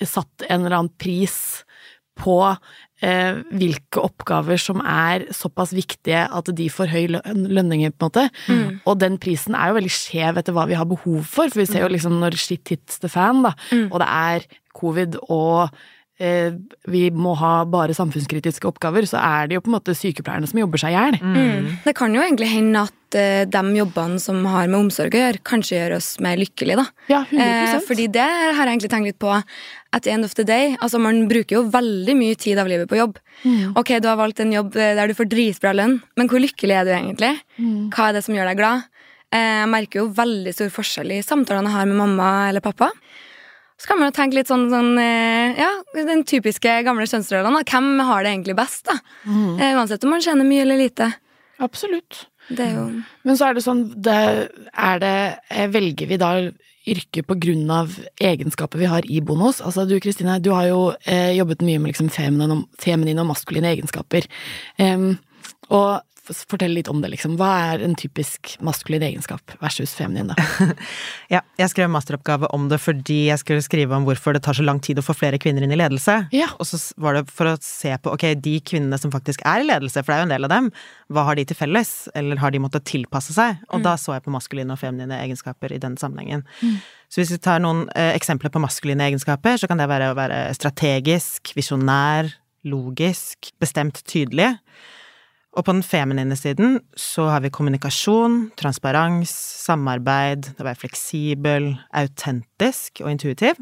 satt 0.02 0.48
en 0.50 0.66
eller 0.66 0.80
annen 0.80 0.94
pris 1.00 1.64
på 2.18 2.40
hvilke 3.54 4.02
oppgaver 4.02 4.58
som 4.58 4.80
er 4.82 5.28
såpass 5.36 5.74
viktige 5.78 6.24
at 6.34 6.50
de 6.58 6.70
får 6.70 6.88
høy 6.90 7.04
løn- 7.14 7.44
lønninger, 7.54 7.92
på 7.94 8.08
en 8.08 8.10
måte. 8.10 8.30
Og 8.86 8.98
den 9.00 9.18
prisen 9.22 9.54
er 9.56 9.70
jo 9.70 9.78
veldig 9.78 9.94
skjev 9.94 10.38
etter 10.42 10.54
hva 10.54 10.66
vi 10.68 10.74
har 10.80 10.86
behov 10.90 11.22
for, 11.26 11.50
for 11.50 11.60
vi 11.62 11.66
ser 11.70 11.86
jo 11.86 11.92
liksom 11.94 12.18
når 12.20 12.38
shit 12.42 12.68
hits 12.74 12.98
the 13.00 13.10
fan, 13.10 13.44
da, 13.46 13.54
og 13.92 14.00
det 14.02 14.08
er 14.10 14.48
covid 14.78 15.16
og 15.30 15.70
eh, 15.70 15.86
vi 16.18 17.02
må 17.14 17.36
ha 17.38 17.52
bare 17.70 17.94
samfunnskritiske 17.94 18.66
oppgaver, 18.66 19.06
så 19.06 19.20
er 19.22 19.50
det 19.50 19.58
jo 19.58 19.62
på 19.62 19.70
en 19.70 19.76
måte 19.78 19.94
sykepleierne 19.94 20.50
som 20.50 20.58
jobber 20.58 20.82
seg 20.82 20.96
i 20.96 20.98
hjel. 20.98 21.18
Mm. 21.22 21.68
Det 21.84 21.94
kan 21.98 22.16
jo 22.16 22.24
egentlig 22.24 22.50
hende 22.50 22.82
at 22.88 23.18
eh, 23.20 23.44
de 23.46 23.62
jobbene 23.78 24.18
som 24.22 24.40
har 24.50 24.66
med 24.66 24.80
omsorg 24.80 25.14
å 25.14 25.22
gjøre, 25.22 25.44
kanskje 25.46 25.78
gjør 25.78 25.98
oss 26.00 26.10
mer 26.24 26.40
lykkelige, 26.42 26.80
da. 26.82 26.88
Ja, 27.12 27.22
100 27.30 27.46
Eh, 27.46 27.78
fordi 27.86 28.10
det 28.18 28.26
har 28.26 28.64
jeg 28.64 28.74
egentlig 28.74 28.92
tenkt 28.96 29.12
litt 29.12 29.22
på 29.22 29.30
at 29.38 30.04
the 30.04 30.12
end 30.12 30.26
of 30.26 30.34
the 30.36 30.46
day. 30.48 30.74
Altså, 30.82 31.00
man 31.00 31.28
bruker 31.30 31.60
jo 31.60 31.64
veldig 31.70 32.18
mye 32.18 32.36
tid 32.40 32.58
av 32.60 32.70
livet 32.72 32.90
på 32.90 32.98
jobb. 32.98 33.22
Ok, 33.78 33.94
du 34.02 34.10
har 34.10 34.18
valgt 34.18 34.42
en 34.42 34.52
jobb 34.58 34.76
eh, 34.76 34.96
der 34.98 35.08
du 35.08 35.18
får 35.18 35.30
dritbra 35.30 35.78
lønn, 35.78 36.00
men 36.18 36.30
hvor 36.32 36.42
lykkelig 36.42 36.82
er 36.82 36.88
du 36.88 36.96
egentlig? 36.98 37.36
Hva 37.94 38.10
er 38.10 38.18
det 38.18 38.26
som 38.26 38.36
gjør 38.36 38.50
deg 38.50 38.60
glad? 38.60 38.90
Eh, 39.28 39.60
jeg 39.62 39.70
merker 39.72 40.02
jo 40.02 40.10
veldig 40.16 40.54
stor 40.56 40.70
forskjell 40.72 41.18
i 41.18 41.24
samtalene 41.26 41.68
jeg 41.68 41.76
har 41.76 41.90
med 41.90 42.00
mamma 42.00 42.30
eller 42.48 42.64
pappa. 42.64 42.90
Så 43.78 43.88
kan 43.88 44.00
man 44.00 44.10
jo 44.10 44.16
tenke 44.18 44.40
litt 44.40 44.50
sånn, 44.50 44.68
sånn 44.74 44.96
eh, 44.98 45.58
Ja, 45.60 45.70
den 45.94 46.24
typiske 46.28 46.80
gamle 46.86 47.06
kjønnsrollene. 47.06 47.62
Hvem 47.70 48.00
har 48.08 48.24
det 48.26 48.32
egentlig 48.34 48.56
best, 48.58 48.86
da? 48.90 48.98
Mm. 49.26 49.60
uansett 49.78 50.04
om 50.04 50.16
man 50.16 50.24
tjener 50.26 50.48
mye 50.48 50.64
eller 50.66 50.82
lite. 50.82 51.12
Absolutt. 51.62 52.26
Det 52.50 52.70
jo 52.74 52.86
Men 53.28 53.36
så 53.38 53.50
er 53.50 53.58
det 53.58 53.64
sånn, 53.66 53.84
det, 54.02 54.18
er 54.74 55.00
det, 55.04 55.16
eh, 55.52 55.68
velger 55.68 56.08
vi 56.08 56.18
da 56.22 56.32
yrke 56.88 57.24
på 57.28 57.36
grunn 57.44 57.70
av 57.74 57.92
egenskaper 58.24 58.80
vi 58.80 58.88
har 58.88 59.04
iboende 59.04 59.44
bonus? 59.44 59.62
Altså 59.62 59.84
du 59.88 59.98
Kristine, 60.00 60.40
du 60.42 60.54
har 60.56 60.70
jo 60.70 60.82
eh, 61.06 61.34
jobbet 61.36 61.62
mye 61.68 61.80
med 61.84 61.92
liksom 61.94 62.10
feminine, 62.10 62.64
og- 63.20 63.28
maskuline 63.28 63.68
egenskaper. 63.76 64.26
Um, 64.80 65.18
og 65.70 66.02
fortell 66.50 66.74
litt 66.76 66.90
om 66.92 67.02
det, 67.04 67.12
liksom. 67.14 67.36
Hva 67.40 67.50
er 67.72 67.84
en 67.86 67.96
typisk 67.98 68.56
maskulin 68.66 69.06
egenskap 69.06 69.54
versus 69.64 69.96
feminin, 69.98 70.34
da? 70.34 70.36
Ja, 71.34 71.42
jeg 71.60 71.72
skrev 71.72 71.90
masteroppgave 71.92 72.48
om 72.56 72.70
det 72.72 72.80
fordi 72.80 73.28
jeg 73.28 73.42
skulle 73.42 73.64
skrive 73.66 73.96
om 73.98 74.06
hvorfor 74.08 74.36
det 74.36 74.44
tar 74.46 74.56
så 74.56 74.64
lang 74.64 74.80
tid 74.84 75.00
å 75.02 75.04
få 75.04 75.16
flere 75.18 75.40
kvinner 75.42 75.66
inn 75.66 75.74
i 75.76 75.80
ledelse. 75.80 76.16
Ja. 76.36 76.50
Og 76.62 76.70
så 76.70 76.80
var 77.02 77.18
det 77.18 77.26
for 77.32 77.52
å 77.52 77.58
se 77.64 77.92
på, 78.00 78.14
ok, 78.16 78.30
de 78.44 78.58
kvinnene 78.64 79.00
som 79.02 79.12
faktisk 79.14 79.44
er 79.48 79.64
i 79.64 79.68
ledelse, 79.68 80.04
for 80.04 80.14
det 80.14 80.18
er 80.18 80.24
jo 80.24 80.30
en 80.30 80.36
del 80.36 80.48
av 80.48 80.54
dem, 80.54 80.72
hva 81.14 81.28
har 81.28 81.40
de 81.40 81.48
til 81.50 81.60
felles? 81.60 81.94
Eller 82.18 82.40
har 82.42 82.54
de 82.56 82.64
måttet 82.64 82.88
tilpasse 82.88 83.36
seg? 83.36 83.62
Og 83.72 83.84
da 83.86 83.98
så 84.00 84.16
jeg 84.16 84.26
på 84.26 84.34
maskuline 84.34 84.76
og 84.76 84.82
feminine 84.82 85.20
egenskaper 85.24 85.76
i 85.76 85.82
den 85.84 85.98
sammenhengen. 86.00 86.46
Så 87.12 87.22
hvis 87.22 87.32
vi 87.36 87.40
tar 87.44 87.62
noen 87.64 87.86
eh, 87.96 88.14
eksempler 88.18 88.52
på 88.52 88.62
maskuline 88.64 89.06
egenskaper, 89.08 89.60
så 89.60 89.70
kan 89.70 89.80
det 89.80 89.88
være 89.92 90.12
å 90.12 90.18
være 90.18 90.42
strategisk, 90.58 91.54
visjonær, 91.56 92.34
logisk, 92.68 93.52
bestemt 93.62 94.02
tydelig. 94.10 94.54
Og 95.58 95.66
på 95.66 95.74
den 95.74 95.82
feminine 95.86 96.38
siden 96.38 96.78
så 96.94 97.26
har 97.32 97.42
vi 97.42 97.50
kommunikasjon, 97.54 98.52
transparens, 98.60 99.34
samarbeid, 99.66 100.52
det 100.54 100.62
å 100.62 100.68
være 100.70 100.84
fleksibel, 100.84 101.72
autentisk 101.98 103.02
og 103.02 103.10
intuitiv. 103.16 103.58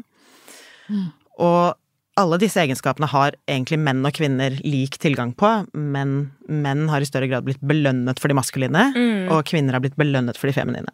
Og 1.40 1.74
alle 2.16 2.38
disse 2.40 2.60
egenskapene 2.62 3.08
har 3.12 3.34
egentlig 3.44 3.76
menn 3.80 4.04
og 4.08 4.14
kvinner 4.16 4.54
lik 4.64 4.96
tilgang 5.02 5.34
på, 5.36 5.50
men 5.72 6.30
menn 6.48 6.86
har 6.88 7.04
i 7.04 7.08
større 7.08 7.28
grad 7.28 7.44
blitt 7.48 7.60
belønnet 7.60 8.20
for 8.20 8.32
de 8.32 8.36
maskuline, 8.38 8.84
og 9.32 9.42
kvinner 9.48 9.76
har 9.76 9.84
blitt 9.84 9.98
belønnet 10.00 10.38
for 10.40 10.48
de 10.48 10.56
feminine. 10.56 10.92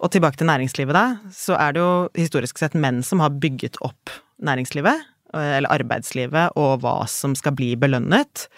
Og 0.00 0.12
tilbake 0.12 0.40
til 0.40 0.50
næringslivet, 0.50 0.96
da, 0.96 1.32
så 1.32 1.56
er 1.60 1.76
det 1.76 1.84
jo 1.84 1.94
historisk 2.16 2.60
sett 2.60 2.76
menn 2.76 3.00
som 3.06 3.24
har 3.24 3.32
bygget 3.40 3.80
opp 3.84 4.12
næringslivet, 4.40 5.08
eller 5.36 5.72
arbeidslivet, 5.72 6.56
og 6.60 6.80
hva 6.82 6.98
som 7.08 7.36
skal 7.38 7.56
bli 7.56 7.72
belønnet. 7.80 8.48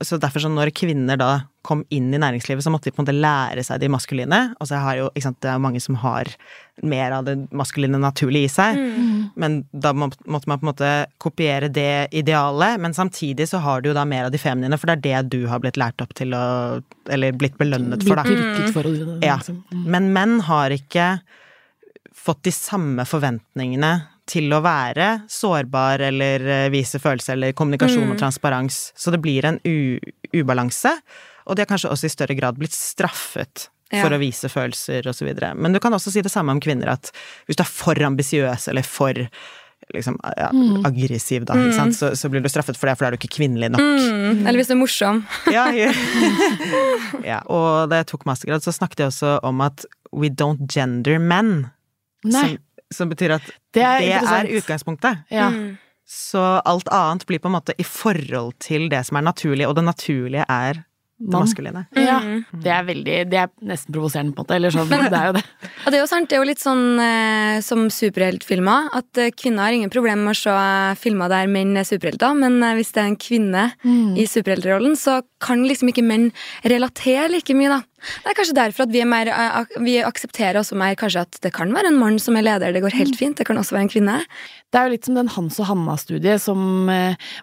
Så 0.00 0.16
derfor 0.16 0.40
så 0.40 0.48
når 0.48 0.70
kvinner 0.72 1.18
da 1.20 1.30
kom 1.66 1.82
inn 1.92 2.06
i 2.14 2.18
næringslivet, 2.20 2.64
så 2.64 2.70
måtte 2.72 2.88
de 2.88 2.94
på 2.96 3.02
en 3.02 3.04
måte 3.04 3.20
lære 3.20 3.60
seg 3.66 3.82
de 3.82 3.90
maskuline. 3.92 4.38
Og 4.56 4.68
så 4.70 4.78
har 4.80 4.96
jo, 4.96 5.08
ikke 5.12 5.26
sant, 5.26 5.40
det 5.44 5.50
er 5.52 5.60
mange 5.60 5.82
som 5.84 5.98
har 6.00 6.30
mer 6.80 7.12
av 7.18 7.26
det 7.26 7.34
maskuline 7.52 8.00
naturlig 8.00 8.46
i 8.46 8.52
seg. 8.52 8.78
Men 9.36 9.58
da 9.72 9.92
måtte 9.92 10.16
man 10.30 10.40
på 10.46 10.64
en 10.64 10.70
måte 10.70 10.92
kopiere 11.20 11.68
det 11.68 12.08
idealet, 12.16 12.80
men 12.80 12.96
samtidig 12.96 13.48
så 13.50 13.60
har 13.60 13.82
du 13.84 13.90
jo 13.90 13.96
da 13.98 14.06
mer 14.08 14.30
av 14.30 14.32
de 14.32 14.40
feminine, 14.40 14.78
for 14.80 14.88
det 14.88 14.96
er 14.96 15.04
det 15.28 15.34
du 15.36 15.46
har 15.52 15.60
blitt 15.60 15.76
lært 15.80 16.00
opp 16.00 16.16
til 16.16 16.32
å 16.36 16.44
Eller 17.10 17.32
blitt 17.36 17.58
belønnet 17.58 18.04
for, 18.06 18.16
da. 18.16 18.24
Dyrket 18.24 18.72
for 18.72 18.86
å 18.88 19.20
Ja. 19.20 19.36
liksom. 19.36 19.64
Men 19.84 20.12
menn 20.14 20.40
har 20.46 20.70
ikke 20.70 21.20
fått 22.14 22.42
de 22.42 22.52
samme 22.54 23.04
forventningene 23.08 23.92
til 24.30 24.46
å 24.54 24.60
være 24.62 25.08
sårbar 25.30 26.04
eller 26.10 26.46
eh, 26.46 26.68
vise 26.72 27.00
følelser 27.02 27.34
eller 27.36 27.56
kommunikasjon 27.58 28.12
og 28.14 28.18
transparens. 28.20 28.78
Så 28.98 29.10
det 29.14 29.20
blir 29.24 29.48
en 29.50 29.58
ubalanse, 30.36 30.92
og 31.46 31.56
de 31.58 31.64
har 31.64 31.70
kanskje 31.72 31.90
også 31.90 32.06
i 32.06 32.14
større 32.14 32.36
grad 32.38 32.58
blitt 32.60 32.76
straffet 32.76 33.68
Ja. 33.90 34.04
for 34.04 34.14
å 34.14 34.20
vise 34.22 34.46
følelser 34.46 35.02
videre. 35.26 35.48
Men 35.58 35.72
du 35.74 35.80
kan 35.82 35.90
også 35.96 36.12
si 36.14 36.22
det 36.22 36.30
samme 36.30 36.52
om 36.54 36.60
kvinner, 36.62 36.92
at 36.92 37.10
hvis 37.48 37.58
du 37.58 37.64
er 37.64 37.70
for 37.74 37.98
ambisiøs 38.06 38.68
eller 38.70 38.86
for 38.86 39.18
liksom, 39.94 40.14
ja, 40.38 40.46
aggressiv, 40.86 41.42
da, 41.48 41.56
sant? 41.74 41.96
Så, 41.98 42.12
så 42.14 42.30
blir 42.30 42.38
du 42.44 42.46
straffet 42.52 42.78
for 42.78 42.86
det, 42.86 42.94
for 42.94 43.02
da 43.02 43.08
er 43.10 43.16
du 43.16 43.18
ikke 43.18 43.32
kvinnelig 43.40 43.72
nok. 43.74 43.82
mm, 43.82 44.44
Eller 44.46 44.60
hvis 44.60 44.70
du 44.70 44.76
er 44.76 44.78
morsom. 44.84 45.24
Ja, 45.56 45.64
ja. 45.74 45.90
ja. 47.32 47.40
Og 47.50 47.90
da 47.90 47.98
jeg 48.04 48.10
tok 48.12 48.28
mastergrad, 48.30 48.62
så 48.62 48.70
snakket 48.76 49.02
jeg 49.02 49.10
også 49.10 49.34
om 49.50 49.60
at 49.66 49.82
we 50.14 50.30
don't 50.30 50.68
gender 50.70 51.18
men. 51.18 51.70
Nei. 52.22 52.44
Som, 52.44 52.56
som 52.94 53.10
betyr 53.10 53.36
at 53.38 53.46
Det 53.74 53.84
det 54.02 54.12
er 54.12 54.26
er, 54.26 54.50
utgangspunktet. 54.58 55.24
Ja. 55.30 55.50
Mm. 55.50 55.78
Så 56.10 56.42
alt 56.66 56.88
annet 56.90 57.26
blir 57.26 57.38
på 57.38 57.46
en 57.46 57.54
måte 57.54 57.74
i 57.78 57.86
forhold 57.86 58.56
til 58.58 58.88
det 58.90 59.04
som 59.06 59.20
er 59.20 59.22
naturlig, 59.28 59.68
og 59.68 59.76
det 59.78 59.84
naturlige 59.86 60.44
er 60.48 60.82
det 61.20 61.36
maskuline. 61.36 61.82
Ja, 61.96 62.18
det 62.64 62.70
er 62.72 62.84
veldig 62.88 63.16
Det 63.28 63.38
er 63.42 63.50
nesten 63.68 63.92
provoserende, 63.92 64.32
på 64.32 64.40
en 64.40 64.46
måte. 64.46 64.56
Eller 64.56 64.72
sånn, 64.72 64.88
det 64.88 65.18
er 65.18 65.26
jo 65.28 65.34
det. 65.36 65.42
Og 65.84 65.92
det 65.92 65.98
er 65.98 66.02
jo 66.02 66.08
sant, 66.08 66.30
det 66.30 66.36
er 66.38 66.40
jo 66.40 66.48
litt 66.48 66.62
sånn 66.62 66.84
eh, 67.04 67.58
som 67.64 67.84
superheltfilmer, 67.92 68.88
at 68.96 69.20
eh, 69.20 69.32
kvinner 69.36 69.68
har 69.68 69.76
ingen 69.76 69.92
problemer 69.92 70.30
med 70.30 70.36
å 70.36 70.40
se 70.40 70.54
eh, 70.54 70.96
filmer 71.00 71.28
der 71.32 71.50
menn 71.52 71.76
er 71.76 71.88
superhelter, 71.88 72.32
men 72.40 72.56
eh, 72.64 72.74
hvis 72.78 72.94
det 72.96 73.02
er 73.02 73.10
en 73.10 73.20
kvinne 73.20 73.66
i 74.16 74.24
superheltrollen, 74.28 74.96
så 74.96 75.20
kan 75.40 75.62
liksom 75.68 75.92
ikke 75.92 76.04
menn 76.04 76.30
relatere 76.68 77.28
like 77.32 77.56
mye, 77.56 77.70
da. 77.72 77.82
Det 78.24 78.30
er 78.30 78.36
kanskje 78.38 78.56
derfor 78.56 78.86
at 78.86 78.92
vi, 78.94 79.02
er 79.04 79.08
mer, 79.08 79.28
eh, 79.28 79.76
vi 79.84 79.98
aksepterer 80.04 80.60
også 80.62 80.78
mer 80.80 80.96
kanskje 81.00 81.26
at 81.26 81.40
det 81.44 81.52
kan 81.56 81.72
være 81.76 81.92
en 81.92 82.00
mann 82.00 82.16
som 82.22 82.38
er 82.40 82.46
leder, 82.46 82.72
det 82.72 82.84
går 82.84 82.96
helt 82.96 83.20
fint, 83.20 83.36
det 83.36 83.48
kan 83.48 83.60
også 83.60 83.76
være 83.76 83.88
en 83.88 83.92
kvinne. 83.92 84.16
Det 84.72 84.80
er 84.80 84.88
jo 84.88 84.94
litt 84.94 85.08
som 85.08 85.18
den 85.18 85.32
Hans 85.36 85.60
og 85.60 85.68
Hanna-studiet, 85.68 86.40
som 86.40 86.88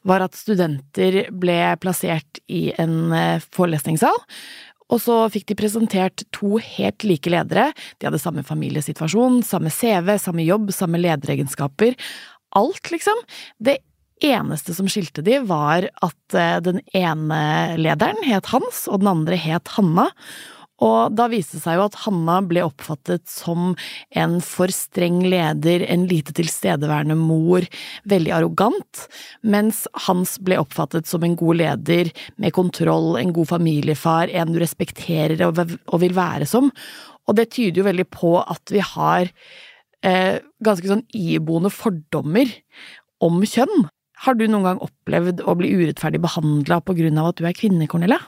var 0.08 0.24
at 0.26 0.38
studenter 0.38 1.28
ble 1.36 1.60
plassert 1.84 2.42
i 2.48 2.70
en 2.80 3.12
eh, 3.14 3.44
forelesningssal. 3.68 4.16
Og 4.88 5.02
så 5.04 5.18
fikk 5.34 5.50
de 5.50 5.58
presentert 5.60 6.24
to 6.36 6.62
helt 6.64 7.04
like 7.04 7.30
ledere. 7.32 7.74
De 8.00 8.08
hadde 8.08 8.22
samme 8.24 8.46
familiesituasjon, 8.48 9.42
samme 9.44 9.72
CV, 9.74 10.14
samme 10.22 10.48
jobb, 10.48 10.72
samme 10.72 11.02
lederegenskaper. 11.02 11.98
Alt, 12.56 12.94
liksom. 12.94 13.20
Det 13.60 13.82
eneste 14.24 14.74
som 14.74 14.88
skilte 14.90 15.22
de, 15.22 15.42
var 15.46 15.90
at 15.92 16.38
eh, 16.38 16.58
den 16.64 16.80
ene 16.96 17.42
lederen 17.78 18.24
het 18.26 18.48
Hans, 18.54 18.86
og 18.88 19.04
den 19.04 19.12
andre 19.12 19.38
het 19.38 19.76
Hanna. 19.76 20.08
Og 20.84 21.16
da 21.18 21.26
viste 21.32 21.58
det 21.58 21.64
seg 21.64 21.80
jo 21.80 21.86
at 21.88 21.98
Hanna 22.04 22.38
ble 22.46 22.62
oppfattet 22.66 23.26
som 23.30 23.72
en 24.14 24.38
for 24.46 24.70
streng 24.74 25.24
leder, 25.26 25.82
en 25.90 26.06
lite 26.10 26.36
tilstedeværende 26.38 27.18
mor, 27.18 27.66
veldig 28.10 28.34
arrogant, 28.38 29.08
mens 29.42 29.86
Hans 30.06 30.38
ble 30.44 30.60
oppfattet 30.62 31.10
som 31.10 31.26
en 31.26 31.38
god 31.40 31.62
leder 31.64 32.14
med 32.38 32.54
kontroll, 32.58 33.16
en 33.18 33.34
god 33.34 33.50
familiefar, 33.56 34.30
en 34.30 34.54
du 34.54 34.62
respekterer 34.62 35.42
og 35.48 35.98
vil 36.04 36.18
være 36.18 36.50
som. 36.50 36.70
Og 37.28 37.40
det 37.40 37.50
tyder 37.56 37.82
jo 37.82 37.90
veldig 37.90 38.08
på 38.14 38.38
at 38.40 38.72
vi 38.72 38.86
har 38.94 39.28
eh, 40.06 40.38
ganske 40.64 40.94
sånn 40.94 41.06
iboende 41.18 41.74
fordommer 41.74 42.54
om 43.24 43.42
kjønn. 43.42 43.88
Har 44.26 44.38
du 44.38 44.48
noen 44.48 44.66
gang 44.66 44.80
opplevd 44.82 45.44
å 45.46 45.58
bli 45.58 45.74
urettferdig 45.78 46.22
behandla 46.24 46.80
på 46.86 46.96
grunn 46.98 47.20
av 47.22 47.32
at 47.32 47.42
du 47.42 47.50
er 47.50 47.58
kvinne, 47.58 47.90
Cornelia? 47.90 48.22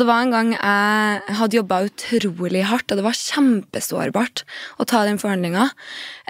Det 0.00 0.06
var 0.08 0.22
en 0.24 0.32
gang 0.32 0.50
jeg 0.56 1.34
hadde 1.36 1.56
jobba 1.58 1.82
utrolig 1.84 2.62
hardt, 2.64 2.90
og 2.90 2.98
det 2.98 3.04
var 3.04 3.18
kjempesårbart 3.18 4.42
å 4.80 4.86
ta 4.88 5.02
den 5.04 5.18
forhandlinga. 5.20 5.66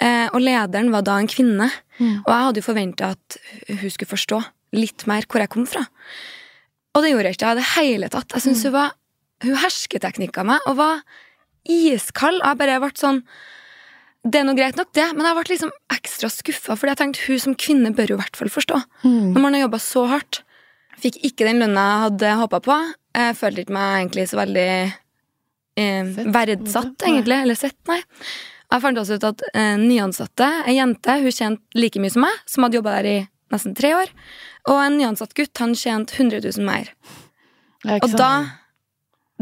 Eh, 0.03 0.27
og 0.35 0.43
lederen 0.43 0.91
var 0.93 1.05
da 1.07 1.19
en 1.23 1.31
kvinne, 1.31 1.69
og 2.25 2.27
jeg 2.33 2.47
hadde 2.49 2.59
jo 2.61 2.67
forventa 2.67 3.13
at 3.15 3.37
hun 3.69 3.91
skulle 3.95 4.11
forstå 4.11 4.41
litt 4.75 5.07
mer 5.07 5.29
hvor 5.31 5.45
jeg 5.45 5.53
kom 5.53 5.67
fra. 5.69 5.85
Og 6.97 7.05
det 7.05 7.13
gjorde 7.13 7.31
jeg 7.31 7.39
ikke 7.39 7.53
i 7.53 7.59
det 7.61 7.69
hele 7.77 8.09
tatt. 8.13 8.35
Jeg 8.35 8.43
synes 8.49 8.65
hun 8.67 8.73
var 8.79 8.99
Hun 9.43 9.57
hersketeknikka 9.59 10.45
meg 10.47 10.61
og 10.71 10.77
var 10.79 11.01
iskald. 11.67 12.39
Jeg 12.45 12.59
bare 12.61 12.77
ble 12.79 12.91
sånn 12.95 13.23
Det 14.23 14.39
er 14.39 14.45
nå 14.47 14.53
greit 14.55 14.77
nok, 14.79 14.93
det, 14.95 15.09
men 15.17 15.27
jeg 15.27 15.35
ble 15.35 15.45
liksom 15.51 15.73
ekstra 15.91 16.29
skuffa, 16.31 16.77
fordi 16.79 16.93
jeg 16.93 16.99
tenkte 17.01 17.25
hun 17.27 17.41
som 17.43 17.55
kvinne 17.59 17.91
bør 17.91 18.13
jo 18.13 18.19
i 18.19 18.21
hvert 18.21 18.37
fall 18.39 18.53
forstå. 18.55 18.79
Når 19.35 19.41
man 19.43 19.55
har 19.55 19.65
jobba 19.65 19.81
så 19.83 20.05
hardt. 20.07 20.43
Fikk 21.03 21.19
ikke 21.27 21.47
den 21.49 21.59
lønna 21.59 21.83
jeg 21.89 22.03
hadde 22.05 22.31
håpa 22.39 22.61
på. 22.63 22.77
Jeg 23.15 23.37
følte 23.37 23.65
ikke 23.65 23.75
meg 23.77 23.91
egentlig 24.01 24.25
så 24.31 24.39
veldig 24.41 24.67
eh, 25.77 26.13
verdsatt, 26.33 27.05
egentlig. 27.09 27.39
Eller 27.45 27.59
sett, 27.59 27.79
nei. 27.91 28.01
Jeg 28.73 28.81
fant 28.81 28.99
også 29.03 29.19
ut 29.21 29.27
at 29.29 29.43
eh, 29.53 29.75
nyansatte, 29.81 30.47
ei 30.71 30.79
jente, 30.79 31.19
hun 31.21 31.35
tjente 31.37 31.77
like 31.77 32.01
mye 32.01 32.13
som 32.15 32.25
meg, 32.25 32.39
som 32.49 32.65
hadde 32.65 32.79
jobba 32.81 32.95
der 33.01 33.09
i 33.11 33.17
nesten 33.53 33.75
tre 33.77 33.91
år. 33.99 34.13
Og 34.73 34.79
en 34.81 34.97
nyansatt 34.97 35.35
gutt, 35.37 35.53
han 35.61 35.75
tjente 35.77 36.17
100 36.17 36.41
000 36.57 36.65
mer. 36.65 36.89
Og 37.99 38.15
da 38.17 38.31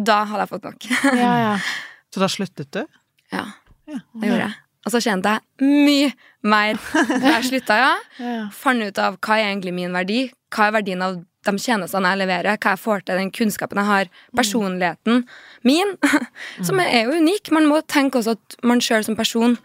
Da 0.01 0.23
hadde 0.25 0.47
jeg 0.47 0.51
fått 0.55 0.67
nok. 0.67 0.89
Ja, 1.15 1.33
ja. 1.45 1.55
Så 2.11 2.23
da 2.23 2.29
sluttet 2.33 2.71
du? 2.75 2.83
ja, 3.31 3.45
Ja. 3.87 3.99
det 4.17 4.27
gjorde 4.31 4.45
jeg. 4.49 4.55
Og 4.87 4.93
så 4.95 5.01
tjente 5.05 5.29
jeg 5.37 5.69
mye 5.85 6.11
mer 6.43 6.77
jeg 6.77 7.49
slutta, 7.49 7.79
ja. 7.81 7.97
ja. 8.25 8.45
Fant 8.55 8.83
ut 8.83 9.01
av 9.03 9.19
hva 9.21 9.39
er 9.39 9.51
egentlig 9.51 9.75
min 9.77 9.97
verdi, 9.97 10.25
hva 10.55 10.69
er 10.69 10.79
verdien 10.81 11.05
av 11.05 11.19
de 11.47 11.55
tjenestene 11.57 12.13
jeg 12.13 12.21
leverer, 12.21 12.59
hva 12.61 12.75
jeg 12.75 12.83
får 12.83 13.05
til, 13.05 13.21
den 13.21 13.33
kunnskapen 13.33 13.81
jeg 13.81 13.89
har, 13.89 14.11
personligheten 14.37 15.25
min, 15.67 15.95
som 16.67 16.81
er 16.83 17.07
jo 17.07 17.17
unik. 17.21 17.53
Man 17.57 17.69
må 17.71 17.81
tenke 17.89 18.21
også 18.21 18.37
at 18.37 18.59
man 18.67 18.83
sjøl 18.85 19.07
som 19.07 19.17
person 19.19 19.57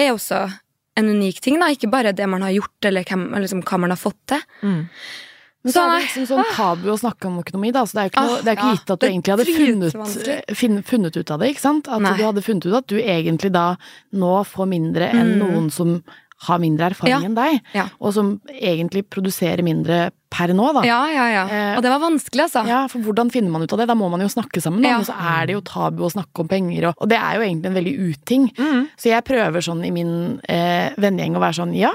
er 0.00 0.12
også 0.14 0.46
en 0.98 1.10
unik 1.10 1.40
ting, 1.42 1.60
da. 1.62 1.70
Ikke 1.74 1.90
bare 1.90 2.14
det 2.14 2.26
man 2.30 2.42
har 2.42 2.54
gjort, 2.54 2.90
eller, 2.90 3.06
hvem, 3.06 3.28
eller 3.32 3.46
liksom, 3.46 3.62
hva 3.66 3.78
man 3.82 3.94
har 3.94 4.00
fått 4.00 4.20
til. 4.30 4.42
Men 5.64 5.72
så 5.72 5.80
Så 5.80 5.82
er 5.84 5.98
det 5.98 6.04
liksom 6.04 6.26
sånn 6.28 6.50
tabu 6.54 6.88
å 6.92 6.98
snakke 7.00 7.24
om 7.30 7.38
økonomi, 7.40 7.72
da. 7.72 7.84
Så 7.88 7.92
det 7.96 8.02
er 8.04 8.10
ikke, 8.10 8.24
noe, 8.26 8.36
Ah, 8.38 8.42
det 8.44 8.50
er 8.52 8.56
ikke 8.58 8.72
gitt 8.76 8.90
at 8.90 9.00
du 9.00 9.06
egentlig 9.06 9.32
hadde 9.32 9.46
funnet, 9.56 10.56
finn, 10.56 10.82
funnet 10.82 11.16
ut 11.16 11.30
av 11.30 11.38
det, 11.40 11.54
ikke 11.54 11.60
sant? 11.64 11.88
At 11.88 12.00
Nei. 12.04 12.16
du 12.18 12.22
hadde 12.24 12.42
funnet 12.44 12.66
ut 12.68 12.74
at 12.74 12.86
du 12.86 12.98
egentlig 13.00 13.50
da 13.52 13.76
nå 14.12 14.44
får 14.44 14.68
mindre 14.68 15.08
enn 15.10 15.34
Mm. 15.34 15.40
noen 15.40 15.70
som 15.72 16.02
har 16.44 16.58
mindre 16.58 16.90
erfaring 16.90 17.08
Ja. 17.08 17.20
enn 17.24 17.34
deg, 17.34 17.60
Ja. 17.72 17.86
og 17.98 18.12
som 18.12 18.40
egentlig 18.52 19.04
produserer 19.08 19.62
mindre 19.64 20.10
per 20.30 20.48
nå, 20.48 20.74
da. 20.74 20.82
Ja, 20.82 21.06
ja, 21.08 21.26
ja. 21.30 21.44
Eh, 21.48 21.76
Og 21.78 21.82
det 21.82 21.90
var 21.90 22.00
vanskelig, 22.00 22.42
altså. 22.50 22.66
Ja, 22.66 22.86
for 22.88 22.98
hvordan 22.98 23.30
finner 23.32 23.50
man 23.50 23.62
ut 23.62 23.72
av 23.72 23.78
det? 23.78 23.86
Da 23.88 23.94
må 23.94 24.10
man 24.10 24.20
jo 24.20 24.26
snakke 24.26 24.60
sammen, 24.60 24.82
da. 24.82 24.88
Ja. 24.90 24.96
Men 24.98 25.06
så 25.06 25.14
er 25.16 25.46
det 25.46 25.54
jo 25.54 25.60
tabu 25.62 26.02
å 26.04 26.12
snakke 26.12 26.40
om 26.40 26.48
penger, 26.48 26.88
og, 26.88 26.94
og 27.00 27.08
det 27.08 27.16
er 27.18 27.36
jo 27.36 27.40
egentlig 27.40 27.66
en 27.66 27.74
veldig 27.74 27.98
uting. 28.12 28.50
Så 28.98 29.04
jeg 29.08 29.24
prøver 29.24 29.62
sånn 29.62 29.86
i 29.86 29.90
min 29.90 30.40
eh, 30.46 30.90
vennegjeng 30.98 31.36
å 31.36 31.40
være 31.40 31.54
sånn 31.64 31.74
ja, 31.74 31.92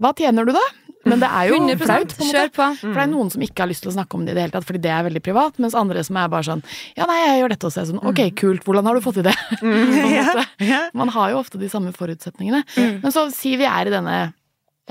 hva 0.00 0.14
tjener 0.16 0.48
du 0.48 0.52
da? 0.56 0.62
Men 1.08 1.16
det 1.22 1.28
er 1.32 1.46
jo 1.48 1.54
100 1.56 1.78
flaut, 1.80 2.10
på 2.12 2.24
en 2.24 2.28
måte. 2.28 2.50
På. 2.52 2.64
For 2.76 2.92
det 2.92 3.02
er 3.06 3.08
noen 3.08 3.30
som 3.32 3.40
ikke 3.44 3.62
har 3.62 3.68
lyst 3.70 3.80
til 3.86 3.88
å 3.88 3.94
snakke 3.94 4.18
om 4.18 4.26
det 4.26 4.34
i 4.34 4.36
det 4.36 4.42
hele 4.44 4.52
tatt, 4.52 4.66
fordi 4.68 4.82
det 4.84 4.90
er 4.92 5.06
veldig 5.06 5.22
privat, 5.24 5.56
mens 5.64 5.76
andre 5.78 6.02
som 6.04 6.18
er 6.20 6.28
bare 6.28 6.44
sånn 6.44 6.60
ja, 6.98 7.06
nei, 7.08 7.16
jeg 7.22 7.38
gjør 7.40 7.54
dette 7.54 7.68
også. 7.70 7.84
Sånn, 7.88 8.02
ok, 8.10 8.20
kult, 8.36 8.66
hvordan 8.68 8.84
har 8.90 8.98
du 8.98 9.04
fått 9.06 9.16
til 9.20 9.28
det? 9.30 9.36
Ja. 10.72 10.82
Man 10.92 11.08
har 11.14 11.32
jo 11.32 11.38
ofte 11.40 11.56
de 11.60 11.70
samme 11.72 11.94
forutsetningene. 11.96 12.60
Men 13.00 13.14
så 13.16 13.24
sier 13.32 13.56
vi 13.62 13.68
er 13.70 13.88
i 13.88 13.94
denne 13.94 14.18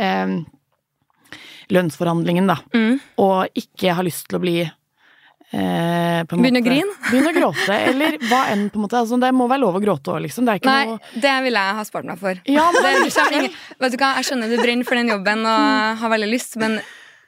eh, 0.02 0.34
lønnsforhandlingen, 1.70 2.50
da, 2.50 2.58
Mm. 2.74 3.00
og 3.22 3.48
ikke 3.62 3.94
har 3.94 4.04
lyst 4.08 4.28
til 4.30 4.40
å 4.40 4.42
bli 4.42 4.58
eh, 5.52 6.22
Begynne 6.30 6.62
å 6.62 6.66
grine? 6.66 6.96
Begynne 7.10 7.32
å 7.32 7.38
gråte, 7.38 7.80
eller 7.92 8.18
hva 8.28 8.44
enn, 8.54 8.68
på 8.70 8.80
en 8.80 8.86
måte. 8.86 9.00
Altså, 9.02 9.20
det 9.22 9.32
må 9.36 9.48
være 9.50 9.64
lov 9.64 9.80
å 9.80 9.84
gråte 9.84 10.14
òg, 10.14 10.24
liksom. 10.28 10.48
Det 10.50 10.60
Nei, 10.68 10.80
noe 10.92 11.22
det 11.26 11.36
ville 11.46 11.66
jeg 11.66 11.80
ha 11.80 11.88
spart 11.88 12.08
meg 12.10 12.22
for. 12.22 12.40
Ja, 12.50 12.70
men 12.76 12.84
Det 12.84 13.12
kommer 13.16 13.38
ingen, 13.40 13.60
vet 13.80 13.96
du 13.96 14.00
hva, 14.02 14.14
Jeg 14.20 14.30
skjønner 14.30 14.52
du 14.52 14.58
brenner 14.62 14.88
for 14.88 15.00
den 15.00 15.14
jobben 15.14 15.46
og 15.46 16.02
har 16.04 16.16
veldig 16.16 16.32
lyst, 16.32 16.58
men 16.62 16.80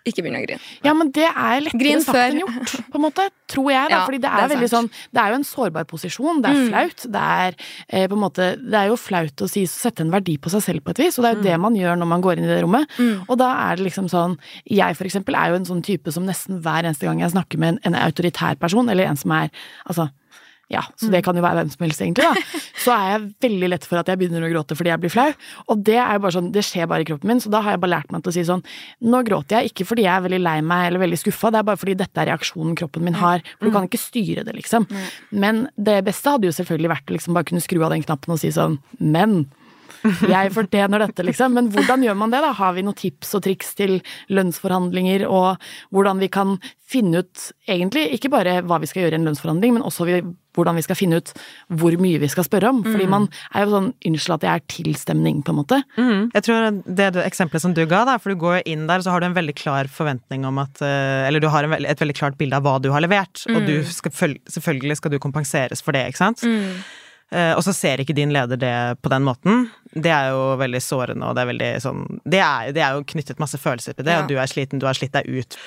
ikke 0.05 0.23
begynn 0.25 0.37
å 0.39 0.41
grine. 0.45 0.59
Ja, 0.83 0.93
men 0.97 1.11
det 1.13 1.27
er 1.29 1.61
lettere 1.61 1.79
Grin 1.81 2.01
sagt 2.01 2.17
enn 2.17 2.39
gjort, 2.41 2.73
på 2.91 2.99
en 2.99 3.03
måte. 3.05 3.25
Tror 3.51 3.69
jeg, 3.71 3.89
da. 3.91 3.95
Ja, 3.97 4.05
fordi 4.07 4.19
det 4.23 4.29
er, 4.31 4.35
det 4.39 4.45
er 4.47 4.53
veldig 4.55 4.69
sånn. 4.71 4.87
Det 5.11 5.21
er 5.21 5.33
jo 5.33 5.39
en 5.41 5.47
sårbar 5.47 5.85
posisjon. 5.89 6.41
Det 6.41 6.49
er 6.51 6.59
Mm. 6.61 6.69
flaut. 6.71 7.03
Det 7.15 7.21
er 7.21 7.55
eh, 7.89 8.07
på 8.07 8.13
en 8.17 8.21
måte 8.23 8.47
Det 8.61 8.77
er 8.81 8.87
jo 8.91 8.95
flaut 8.99 9.41
å 9.45 9.49
si, 9.49 9.65
sette 9.69 10.01
en 10.05 10.11
verdi 10.13 10.37
på 10.41 10.49
seg 10.53 10.61
selv 10.65 10.83
på 10.85 10.91
et 10.95 11.01
vis, 11.03 11.17
og 11.19 11.23
det 11.25 11.31
er 11.31 11.35
jo 11.37 11.45
det 11.49 11.59
man 11.61 11.75
gjør 11.77 11.97
når 12.01 12.07
man 12.15 12.21
går 12.25 12.37
inn 12.41 12.45
i 12.45 12.51
det 12.53 12.61
rommet. 12.63 12.87
Mm. 12.97 13.25
Og 13.27 13.37
da 13.41 13.51
er 13.71 13.75
det 13.77 13.85
liksom 13.89 14.09
sånn 14.11 14.37
Jeg 14.69 14.95
for 14.97 15.05
eksempel 15.09 15.35
er 15.37 15.49
jo 15.53 15.59
en 15.61 15.65
sånn 15.69 15.83
type 15.85 16.11
som 16.11 16.25
nesten 16.25 16.61
hver 16.61 16.83
eneste 16.85 17.05
gang 17.09 17.19
jeg 17.21 17.31
snakker 17.35 17.57
med 17.61 17.75
en, 17.75 17.79
en 17.93 17.99
autoritær 18.05 18.57
person, 18.61 18.89
eller 18.89 19.05
en 19.11 19.17
som 19.17 19.31
er 19.37 19.49
Altså 19.87 20.09
ja, 20.71 20.81
så 20.95 21.07
Mm. 21.09 21.11
det 21.11 21.21
kan 21.25 21.35
jo 21.35 21.41
være 21.43 21.57
hvem 21.61 21.71
som 21.73 21.83
helst, 21.85 22.01
egentlig, 22.01 22.23
da. 22.23 22.59
Så 22.81 22.91
er 22.95 23.09
jeg 23.11 23.25
veldig 23.45 23.69
lett 23.69 23.83
for 23.85 23.99
at 23.99 24.07
jeg 24.09 24.17
begynner 24.17 24.41
å 24.41 24.49
gråte 24.49 24.73
fordi 24.79 24.89
jeg 24.89 25.01
blir 25.03 25.11
flau. 25.13 25.27
Og 25.69 25.83
det 25.85 25.97
er 26.01 26.13
jo 26.15 26.21
bare 26.23 26.33
sånn, 26.37 26.47
det 26.55 26.63
skjer 26.65 26.87
bare 26.89 27.03
i 27.03 27.07
kroppen 27.11 27.27
min, 27.29 27.41
så 27.43 27.51
da 27.53 27.61
har 27.61 27.75
jeg 27.75 27.81
bare 27.83 27.91
lært 27.93 28.11
meg 28.15 28.23
til 28.23 28.31
å 28.31 28.35
si 28.39 28.43
sånn 28.47 28.63
Nå 29.05 29.19
gråter 29.27 29.59
jeg 29.59 29.71
ikke 29.73 29.85
fordi 29.91 30.05
jeg 30.07 30.13
er 30.15 30.23
veldig 30.25 30.39
lei 30.41 30.55
meg 30.65 30.87
eller 30.87 31.03
veldig 31.03 31.19
skuffa, 31.21 31.51
det 31.53 31.59
er 31.61 31.67
bare 31.69 31.77
fordi 31.83 31.97
dette 31.99 32.17
er 32.23 32.31
reaksjonen 32.31 32.75
kroppen 32.79 33.03
min 33.05 33.19
har. 33.19 33.43
For 33.59 33.67
du 33.69 33.71
kan 33.75 33.85
ikke 33.89 33.99
styre 34.01 34.45
det, 34.47 34.55
liksom. 34.57 34.87
Men 35.31 35.67
det 35.77 35.99
beste 36.07 36.33
hadde 36.33 36.47
jo 36.49 36.55
selvfølgelig 36.57 36.89
vært 36.95 37.11
å 37.11 37.17
liksom 37.19 37.33
bare 37.37 37.49
kunne 37.51 37.61
skru 37.61 37.83
av 37.83 37.91
den 37.93 38.03
knappen 38.07 38.33
og 38.33 38.39
si 38.41 38.49
sånn 38.55 38.79
Men 38.99 39.45
jeg 40.33 40.53
fortjener 40.55 41.05
dette, 41.05 41.25
liksom. 41.27 41.55
Men 41.57 41.71
hvordan 41.73 42.05
gjør 42.05 42.19
man 42.19 42.33
det, 42.33 42.43
da? 42.43 42.51
Har 42.57 42.75
vi 42.77 42.85
noen 42.85 42.97
tips 42.97 43.35
og 43.37 43.45
triks 43.47 43.73
til 43.77 43.99
lønnsforhandlinger, 44.33 45.27
og 45.29 45.61
hvordan 45.93 46.21
vi 46.21 46.31
kan 46.31 46.57
finne 46.91 47.23
ut, 47.23 47.49
egentlig, 47.69 48.07
ikke 48.17 48.31
bare 48.33 48.59
hva 48.67 48.79
vi 48.81 48.89
skal 48.89 49.05
gjøre 49.05 49.15
i 49.15 49.21
en 49.21 49.27
lønnsforhandling, 49.29 49.75
men 49.77 49.85
også 49.87 50.07
vi, 50.07 50.17
hvordan 50.57 50.75
vi 50.75 50.83
skal 50.83 50.97
finne 50.99 51.21
ut 51.21 51.31
hvor 51.79 51.95
mye 52.01 52.19
vi 52.19 52.29
skal 52.31 52.45
spørre 52.47 52.71
om. 52.73 52.81
Fordi 52.83 53.07
man 53.09 53.27
er 53.53 53.65
jo 53.65 53.75
sånn 53.75 53.89
Unnskyld 54.11 54.35
at 54.35 54.47
jeg 54.47 54.59
er 54.59 54.65
tilstemning, 54.75 55.39
på 55.45 55.53
en 55.53 55.59
måte. 55.61 55.79
Mm. 55.95 56.31
Jeg 56.35 56.45
tror 56.47 56.67
det, 56.83 57.11
det 57.15 57.23
eksempelet 57.23 57.63
som 57.63 57.75
du 57.77 57.83
ga, 57.85 58.03
da, 58.09 58.17
for 58.21 58.33
du 58.33 58.41
går 58.41 58.59
jo 58.59 58.63
inn 58.73 58.87
der, 58.89 59.03
så 59.03 59.13
har 59.13 59.23
du 59.23 59.29
en 59.29 59.37
veldig 59.37 59.55
klar 59.59 59.91
forventning 59.91 60.47
om 60.47 60.59
at 60.63 60.81
eh, 60.83 61.27
Eller 61.29 61.43
du 61.43 61.47
har 61.53 61.67
en 61.67 61.75
veldig, 61.75 61.91
et 61.93 62.03
veldig 62.03 62.17
klart 62.17 62.39
bilde 62.39 62.59
av 62.59 62.67
hva 62.67 62.75
du 62.83 62.91
har 62.93 63.03
levert, 63.03 63.45
og 63.51 63.63
du 63.67 63.77
skal, 63.87 64.35
selvfølgelig 64.51 64.99
skal 64.99 65.15
du 65.15 65.21
kompenseres 65.23 65.83
for 65.85 65.95
det, 65.95 66.09
ikke 66.11 66.23
sant? 66.25 66.43
Eh, 66.47 66.83
og 67.55 67.63
så 67.63 67.71
ser 67.73 68.01
ikke 68.03 68.15
din 68.17 68.33
leder 68.35 68.59
det 68.59 68.73
på 69.01 69.09
den 69.13 69.23
måten. 69.23 69.69
Det 69.93 70.11
er 70.11 70.31
jo 70.33 70.57
veldig 70.59 70.81
sårende, 70.83 71.27
og 71.29 71.35
det 71.35 71.41
er 71.45 71.49
veldig 71.51 71.69
sånn 71.83 72.01
Det 72.23 72.39
er, 72.43 72.71
det 72.75 72.81
er 72.83 72.97
jo 72.97 73.05
knyttet 73.07 73.39
masse 73.39 73.57
følelser 73.59 73.95
til 73.95 74.05
det, 74.07 74.11
Ja. 74.17 74.21
og 74.23 74.27
du 74.31 74.35
er 74.37 74.47
sliten, 74.51 74.79
du 74.79 74.85
har 74.85 74.93
slitt 74.99 75.13
deg 75.15 75.27
ut. 75.27 75.57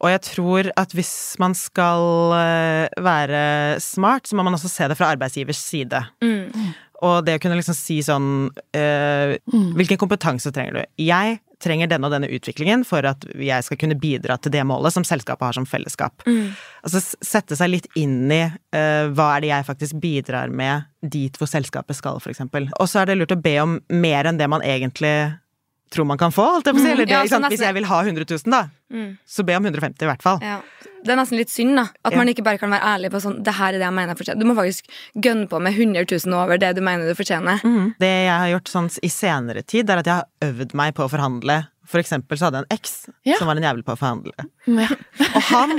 Og 0.00 0.12
jeg 0.14 0.22
tror 0.24 0.70
at 0.80 0.94
hvis 0.96 1.12
man 1.42 1.54
skal 1.56 2.32
eh, 2.36 3.02
være 3.04 3.42
smart, 3.84 4.28
så 4.28 4.36
må 4.36 4.46
man 4.46 4.56
også 4.56 4.70
se 4.72 4.88
det 4.88 4.96
fra 4.98 5.12
arbeidsgivers 5.12 5.60
side. 5.60 6.00
Mm. 6.24 6.72
Og 7.04 7.20
det 7.24 7.36
å 7.36 7.42
kunne 7.42 7.56
liksom 7.56 7.76
si 7.76 8.00
sånn 8.04 8.50
eh, 8.76 9.38
Hvilken 9.48 10.00
kompetanse 10.00 10.52
trenger 10.52 10.76
du? 10.76 10.82
Jeg 11.00 11.38
trenger 11.60 11.90
denne 11.90 12.08
og 12.08 12.14
denne 12.14 12.30
utviklingen 12.32 12.86
for 12.88 13.04
at 13.04 13.24
jeg 13.36 13.64
skal 13.66 13.76
kunne 13.80 13.98
bidra 14.00 14.38
til 14.40 14.52
det 14.54 14.62
målet 14.64 14.94
som 14.94 15.04
selskapet 15.04 15.44
har 15.44 15.56
som 15.58 15.66
fellesskap. 15.68 16.24
Altså 16.80 17.02
sette 17.04 17.58
seg 17.58 17.72
litt 17.74 17.88
inn 18.00 18.32
i 18.32 18.42
eh, 18.46 19.10
hva 19.12 19.34
er 19.34 19.44
det 19.44 19.50
jeg 19.52 19.68
faktisk 19.68 20.00
bidrar 20.00 20.48
med 20.48 20.88
dit 21.04 21.36
hvor 21.36 21.50
selskapet 21.50 21.98
skal, 21.98 22.16
eksempel. 22.32 22.70
Og 22.80 22.88
så 22.88 23.02
er 23.02 23.10
det 23.10 23.18
lurt 23.20 23.36
å 23.36 23.40
be 23.40 23.58
om 23.60 23.76
mer 23.92 24.30
enn 24.30 24.40
det 24.40 24.48
man 24.48 24.64
egentlig 24.64 25.14
tror 25.90 26.06
man 26.06 26.18
kan 26.18 26.30
få, 26.30 26.44
holdt 26.56 26.66
jeg 26.70 26.74
på 26.76 26.80
å 26.80 26.84
si. 26.84 26.90
Eller 26.92 27.06
det, 27.06 27.10
Ja, 27.14 27.22
nesten- 27.24 27.48
Hvis 27.50 27.60
jeg 27.66 27.74
vil 27.74 27.84
ha 27.90 28.00
100 28.04 28.24
000, 28.30 28.50
da, 28.50 28.68
så 29.26 29.44
be 29.46 29.54
om 29.56 29.64
150 29.66 30.02
i 30.02 30.06
hvert 30.10 30.22
fall. 30.22 30.38
Ja. 30.42 30.60
Det 31.02 31.12
er 31.14 31.16
nesten 31.16 31.38
litt 31.38 31.48
synd 31.48 31.76
da 31.78 31.86
at 32.04 32.14
man 32.14 32.28
ikke 32.28 32.44
bare 32.44 32.58
kan 32.60 32.68
være 32.70 32.82
ærlig 32.84 33.10
på 33.10 33.20
sånn 33.24 33.42
Det 33.42 33.54
her 33.56 33.68
er 33.72 33.78
det 33.78 33.86
jeg 33.86 33.92
mener 33.96 34.12
jeg 34.14 34.18
fortjener. 34.20 34.40
Du 34.40 34.46
må 34.46 34.54
faktisk 34.54 34.84
gønne 35.16 35.48
på 35.48 35.60
med 35.62 35.72
100 35.72 36.04
000 36.26 36.34
over 36.36 36.58
det 36.60 36.74
du 36.76 36.80
mener 36.82 37.08
du 37.08 37.14
fortjener. 37.16 37.60
Det 37.98 38.10
jeg 38.26 38.38
har 38.38 38.48
gjort 38.52 38.68
sånn 38.68 38.90
i 39.02 39.08
senere 39.08 39.62
tid, 39.66 39.88
er 39.90 39.98
at 39.98 40.04
jeg 40.06 40.14
har 40.14 40.26
øvd 40.42 40.74
meg 40.74 40.94
på 40.94 41.06
å 41.06 41.10
forhandle. 41.10 41.66
For 41.90 41.98
eksempel 41.98 42.38
så 42.38 42.46
hadde 42.48 42.60
jeg 42.62 42.68
en 42.68 42.76
eks 42.78 42.92
Ja. 43.26 43.36
som 43.40 43.48
var 43.50 43.58
en 43.58 43.64
jævel 43.66 43.82
på 43.82 43.96
å 43.96 43.98
forhandle. 43.98 44.46
Ja. 44.70 44.86
Og 45.36 45.42
han 45.50 45.72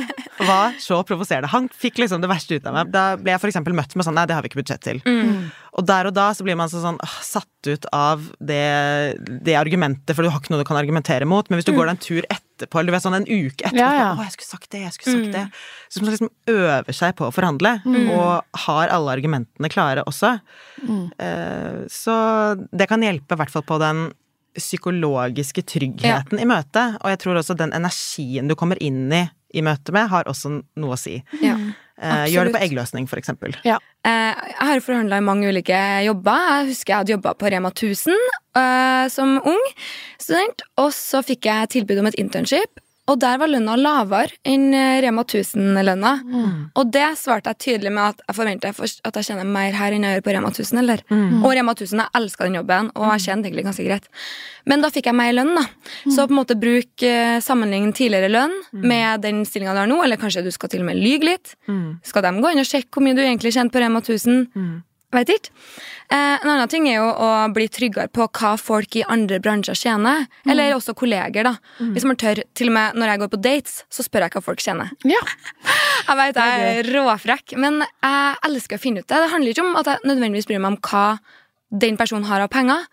var 0.43 0.75
så 0.83 0.99
provoserende. 1.07 1.47
Han 1.53 1.69
fikk 1.71 2.01
liksom 2.03 2.19
det 2.23 2.27
verste 2.31 2.57
ut 2.59 2.67
av 2.67 2.75
meg. 2.75 2.91
Da 2.91 3.15
ble 3.15 3.31
jeg 3.31 3.39
for 3.43 3.51
eksempel 3.51 3.75
møtt 3.77 3.95
med 3.95 4.03
sånn 4.07 4.17
Nei, 4.19 4.25
det 4.27 4.35
har 4.35 4.43
vi 4.43 4.51
ikke 4.51 4.59
budsjett 4.61 4.83
til. 4.83 4.99
Og 5.71 5.85
der 5.87 6.09
og 6.09 6.13
da 6.17 6.25
så 6.35 6.43
blir 6.43 6.57
man 6.59 6.67
så 6.67 6.81
sånn 6.83 6.97
åh, 6.99 7.13
satt 7.23 7.69
ut 7.71 7.85
av 7.95 8.25
det, 8.43 8.59
det 9.45 9.55
argumentet, 9.55 10.11
for 10.17 10.25
du 10.25 10.31
har 10.33 10.41
ikke 10.43 10.51
noe 10.51 10.59
du 10.59 10.67
kan 10.67 10.79
argumentere 10.81 11.23
mot. 11.29 11.47
Men 11.47 11.61
hvis 11.61 11.69
du 11.69 11.71
går 11.77 11.87
deg 11.87 11.95
en 11.95 12.03
tur 12.03 12.27
etterpå, 12.27 12.81
eller 12.81 12.91
du 12.91 12.95
vet 12.97 13.05
sånn 13.05 13.15
en 13.21 13.27
uke 13.29 13.69
etterpå 13.69 13.79
Ja, 13.79 13.91
ja. 13.95 14.09
Å, 14.17 14.25
jeg 14.27 14.35
skulle 14.35 14.51
sagt 14.51 14.67
det, 14.75 14.81
jeg 14.83 14.95
skulle 14.97 15.15
sagt 15.21 15.37
det. 15.37 15.45
Så 15.93 16.03
man 16.03 16.11
liksom 16.11 16.31
øver 16.51 16.97
seg 16.97 17.15
på 17.21 17.29
å 17.29 17.33
forhandle, 17.35 17.77
og 18.17 18.59
har 18.67 18.91
alle 18.91 19.15
argumentene 19.15 19.71
klare 19.71 20.03
også. 20.11 20.35
Eh, 21.21 21.85
Så 21.91 22.15
det 22.75 22.89
kan 22.91 23.01
hjelpe 23.05 23.35
i 23.37 23.39
hvert 23.39 23.53
fall 23.53 23.63
på 23.67 23.79
den 23.81 24.09
psykologiske 24.57 25.63
tryggheten 25.67 26.41
i 26.41 26.47
møtet. 26.49 26.97
Og 27.01 27.11
jeg 27.13 27.21
tror 27.23 27.39
også 27.41 27.55
den 27.59 27.73
energien 27.77 28.49
du 28.51 28.55
kommer 28.59 28.79
inn 28.81 29.07
i 29.13 29.27
i 29.51 29.59
møte 29.59 29.91
med, 29.91 30.07
har 30.07 30.27
også 30.31 30.61
noe 30.79 30.95
å 30.95 30.99
si. 30.99 31.17
Ja. 31.43 31.57
Eh, 32.01 32.25
Gjør 32.31 32.47
det 32.47 32.53
på 32.55 32.61
eggløsning, 32.63 33.07
for 33.11 33.19
eksempel. 33.19 33.51
Ja. 33.67 33.77
Eh, 34.07 34.31
Jeg 34.31 34.67
har 34.69 34.79
forhandla 34.85 35.19
i 35.19 35.25
mange 35.27 35.49
ulike 35.51 35.77
jobber. 36.05 36.45
Jeg 36.61 36.69
husker 36.71 36.93
jeg 36.93 36.97
hadde 37.01 37.13
jobba 37.17 37.33
på 37.35 37.51
Rema 37.51 37.69
1000 37.73 38.15
eh, 38.55 39.07
som 39.11 39.35
ung 39.43 39.59
student. 40.17 40.63
Og 40.81 40.93
så 40.95 41.21
fikk 41.25 41.49
jeg 41.51 41.69
tilbud 41.75 41.99
om 41.99 42.07
et 42.07 42.17
internship, 42.21 42.79
og 43.11 43.17
der 43.19 43.39
var 43.41 43.49
lønna 43.51 43.73
lavere 43.75 44.37
enn 44.47 44.69
eh, 44.77 45.01
Rema 45.03 45.25
1000-lønna. 45.27 46.11
Og 46.79 46.91
det 46.93 47.07
svarte 47.19 47.51
jeg 47.51 47.59
tydelig 47.65 47.91
med 47.91 48.03
at 48.13 48.21
jeg 48.27 48.37
forventer 48.37 48.71
at 49.09 49.19
jeg 49.19 49.27
tjener 49.27 49.49
mer 49.51 49.75
her 49.75 49.95
enn 49.97 50.05
jeg 50.07 50.17
gjør 50.17 50.25
på 50.29 50.35
Rema 50.37 50.51
1000. 50.53 50.79
Eller? 50.79 51.03
Og 51.43 51.51
Rema 51.57 51.73
1000, 51.75 51.99
jeg 51.99 52.15
elska 52.21 52.47
den 52.47 52.55
jobben, 52.61 52.91
og 52.95 53.09
jeg 53.11 53.25
tjente 53.25 53.49
egentlig 53.49 53.65
ganske 53.67 53.87
greit. 53.89 54.07
Men 54.69 54.81
da 54.85 54.91
fikk 54.93 55.09
jeg 55.09 55.17
mer 55.17 55.33
lønn, 55.35 55.51
da. 55.57 55.65
Så 56.13 56.27
på 56.29 56.31
en 56.35 56.39
måte 56.39 56.55
bruk 56.61 57.03
eh, 57.03 57.39
sammenlign 57.43 57.91
tidligere 57.97 58.29
lønn 58.31 58.53
med 58.85 59.21
den 59.25 59.43
stillinga 59.45 59.73
du 59.75 59.81
har 59.83 59.89
nå, 59.91 59.99
eller 60.05 60.21
kanskje 60.21 60.45
du 60.45 60.51
skal 60.55 60.69
til 60.71 60.85
og 60.85 60.89
med 60.91 61.01
lyge 61.01 61.27
litt. 61.27 61.55
Skal 62.07 62.23
de 62.23 62.31
gå 62.41 62.53
inn 62.55 62.63
og 62.63 62.69
sjekke 62.69 62.93
hvor 62.95 63.03
mye 63.05 63.17
du 63.17 63.21
egentlig 63.25 63.51
tjente 63.57 63.73
på 63.75 63.83
Rema 63.83 63.99
1000? 63.99 64.47
Vet 65.11 65.27
ikke. 65.33 65.51
Eh, 66.11 66.37
en 66.41 66.47
annen 66.47 66.69
ting 66.71 66.85
er 66.87 67.01
jo 67.01 67.07
å 67.11 67.29
bli 67.55 67.65
tryggere 67.71 68.07
på 68.15 68.27
hva 68.31 68.53
folk 68.59 68.95
i 68.95 69.03
andre 69.11 69.41
bransjer 69.43 69.75
tjener. 69.75 70.25
Eller 70.47 70.71
også 70.75 70.95
kolleger, 70.95 71.43
da. 71.49 71.55
Hvis 71.79 72.05
man 72.07 72.15
tør, 72.19 72.39
til 72.55 72.71
og 72.71 72.75
med 72.77 72.95
når 72.99 73.11
jeg 73.13 73.21
går 73.23 73.31
på 73.33 73.41
dates, 73.43 73.81
så 73.91 74.05
spør 74.07 74.25
jeg 74.27 74.35
hva 74.37 74.43
folk 74.45 74.63
tjener. 74.63 74.93
ja. 75.07 75.21
Jeg 76.01 76.17
vet 76.17 76.37
jeg 76.39 76.61
er 76.79 76.87
råfrekk, 76.95 77.53
men 77.61 77.75
jeg 77.85 78.37
elsker 78.47 78.79
å 78.79 78.81
finne 78.81 79.03
ut 79.03 79.07
det. 79.07 79.19
Det 79.21 79.29
handler 79.31 79.53
ikke 79.53 79.63
om 79.63 79.75
at 79.77 79.85
jeg 79.91 80.01
nødvendigvis 80.09 80.47
bryr 80.49 80.59
meg 80.63 80.71
om 80.73 80.77
hva 80.89 81.03
den 81.83 81.95
personen 81.99 82.25
har 82.27 82.41
av 82.41 82.49
penger, 82.51 82.87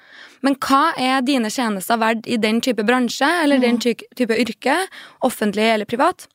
men 0.44 0.54
hva 0.62 0.92
er 1.00 1.24
dine 1.24 1.48
tjenester 1.50 1.98
verdt 1.98 2.28
i 2.30 2.36
den 2.38 2.60
type 2.62 2.84
bransje 2.86 3.26
eller 3.42 3.58
den 3.64 3.80
type 3.80 4.36
yrke, 4.36 4.76
offentlig 5.24 5.64
eller 5.72 5.88
privat? 5.88 6.28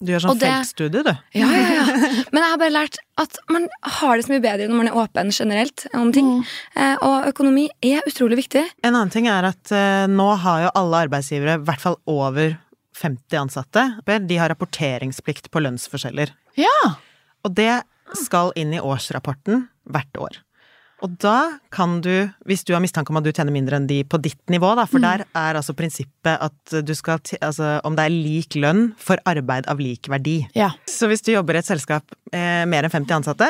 Du 0.00 0.12
gjør 0.12 0.26
sånn 0.26 0.40
feltstudie, 0.40 1.02
du. 1.06 1.12
Ja, 1.38 1.48
ja, 1.48 1.78
ja. 1.78 1.84
Men 2.32 2.42
jeg 2.42 2.50
har 2.52 2.60
bare 2.60 2.74
lært 2.74 2.98
at 3.22 3.38
man 3.52 3.68
har 3.96 4.16
det 4.18 4.26
så 4.26 4.34
mye 4.34 4.44
bedre 4.44 4.68
når 4.68 4.80
man 4.82 4.90
er 4.90 4.98
åpen 5.00 5.32
generelt 5.32 5.86
om 5.96 6.12
ting. 6.12 6.28
Eh, 6.76 6.96
og 7.06 7.30
økonomi 7.30 7.66
er 7.80 8.04
utrolig 8.08 8.42
viktig. 8.42 8.64
En 8.84 8.92
annen 8.92 9.12
ting 9.14 9.28
er 9.32 9.48
at 9.48 9.72
eh, 9.72 10.04
nå 10.12 10.28
har 10.44 10.66
jo 10.66 10.74
alle 10.82 11.06
arbeidsgivere, 11.06 11.58
i 11.60 11.66
hvert 11.68 11.84
fall 11.84 11.96
over 12.10 12.58
50 12.96 13.40
ansatte, 13.40 13.86
de 14.04 14.38
har 14.40 14.52
rapporteringsplikt 14.52 15.50
på 15.52 15.64
lønnsforskjeller. 15.64 16.32
ja. 16.60 16.78
Og 17.46 17.52
det 17.54 17.84
skal 18.18 18.50
inn 18.58 18.72
i 18.74 18.80
årsrapporten 18.82 19.68
hvert 19.86 20.18
år. 20.18 20.40
Og 21.04 21.12
da 21.20 21.58
kan 21.74 21.98
du, 22.04 22.28
hvis 22.48 22.64
du 22.64 22.72
har 22.72 22.80
mistanke 22.80 23.12
om 23.12 23.18
at 23.20 23.26
du 23.26 23.32
tjener 23.34 23.52
mindre 23.52 23.76
enn 23.76 23.88
de 23.88 24.00
på 24.08 24.20
ditt 24.22 24.40
nivå, 24.52 24.70
da, 24.78 24.86
for 24.88 25.02
der 25.02 25.26
er 25.26 25.58
altså 25.58 25.76
prinsippet 25.76 26.40
at 26.40 26.76
du 26.86 26.94
skal 26.96 27.20
Altså 27.40 27.80
om 27.86 27.96
det 27.96 28.04
er 28.06 28.12
lik 28.12 28.56
lønn 28.58 28.90
for 29.00 29.20
arbeid 29.28 29.66
av 29.70 29.80
lik 29.82 30.08
verdi. 30.12 30.40
Ja. 30.56 30.70
Så 30.88 31.08
hvis 31.10 31.24
du 31.24 31.32
jobber 31.32 31.56
i 31.56 31.60
et 31.60 31.68
selskap 31.68 32.16
eh, 32.32 32.64
mer 32.68 32.86
enn 32.86 32.92
50 32.92 33.16
ansatte, 33.18 33.48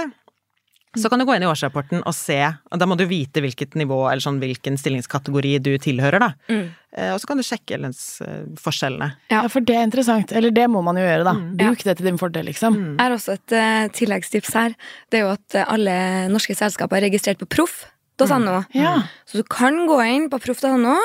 så 1.01 1.11
kan 1.13 1.21
du 1.21 1.27
gå 1.29 1.35
inn 1.37 1.45
i 1.45 1.49
årsrapporten 1.49 2.03
og 2.03 2.15
se, 2.17 2.39
og 2.71 2.81
da 2.81 2.89
må 2.89 2.97
du 2.99 3.05
vite 3.09 3.43
hvilket 3.45 3.77
nivå, 3.79 3.99
eller 4.11 4.25
sånn 4.25 4.41
hvilken 4.43 4.79
stillingskategori 4.81 5.53
du 5.65 5.73
tilhører, 5.83 6.23
da. 6.23 6.31
Mm. 6.49 6.67
og 7.13 7.19
så 7.21 7.29
kan 7.29 7.41
du 7.41 7.45
sjekke 7.45 7.79
lønnsforskjellene. 7.83 9.11
Ja. 9.29 9.43
ja, 9.43 9.51
for 9.53 9.65
det 9.67 9.77
er 9.77 9.85
interessant. 9.85 10.33
Eller 10.37 10.55
det 10.55 10.65
må 10.73 10.81
man 10.87 10.97
jo 10.97 11.05
gjøre, 11.05 11.27
da. 11.27 11.35
Bruk 11.61 11.85
det 11.85 11.97
til 11.99 12.09
din 12.09 12.21
fordel, 12.21 12.49
liksom. 12.49 12.79
Jeg 12.95 13.03
har 13.03 13.17
også 13.17 13.37
et 13.37 13.57
uh, 13.57 13.83
tilleggstips 13.97 14.55
her. 14.57 14.77
Det 15.13 15.21
er 15.21 15.27
jo 15.27 15.35
at 15.35 15.59
eh, 15.59 15.69
alle 15.77 15.99
norske 16.33 16.57
selskaper 16.57 17.01
er 17.01 17.09
registrert 17.09 17.43
på 17.43 17.51
proff.no. 17.53 18.63
Ja. 18.77 18.97
Så 19.29 19.43
du 19.43 19.49
kan 19.51 19.83
gå 19.91 20.01
inn 20.07 20.31
på 20.33 20.41
proff.no, 20.43 20.97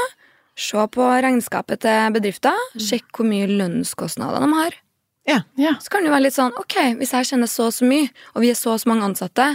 se 0.62 0.88
på 0.96 1.10
regnskapet 1.26 1.84
til 1.84 2.16
bedrifter, 2.16 2.56
sjekke 2.78 3.20
hvor 3.20 3.28
mye 3.28 3.50
lønnskostnader 3.52 4.46
de 4.46 4.56
har. 4.62 4.80
Ja. 5.28 5.42
Ja. 5.56 5.76
Så 5.82 5.92
kan 5.94 6.06
det 6.06 6.14
være 6.14 6.28
litt 6.28 6.38
sånn, 6.38 6.56
ok, 6.58 6.78
hvis 7.00 7.14
jeg 7.16 7.30
tjener 7.30 7.50
så 7.50 7.70
og 7.70 7.76
så 7.76 7.88
mye, 7.88 8.10
og 8.34 8.44
vi 8.44 8.52
er 8.52 8.58
så 8.58 8.76
og 8.76 8.82
så 8.82 8.90
mange 8.92 9.08
ansatte, 9.12 9.48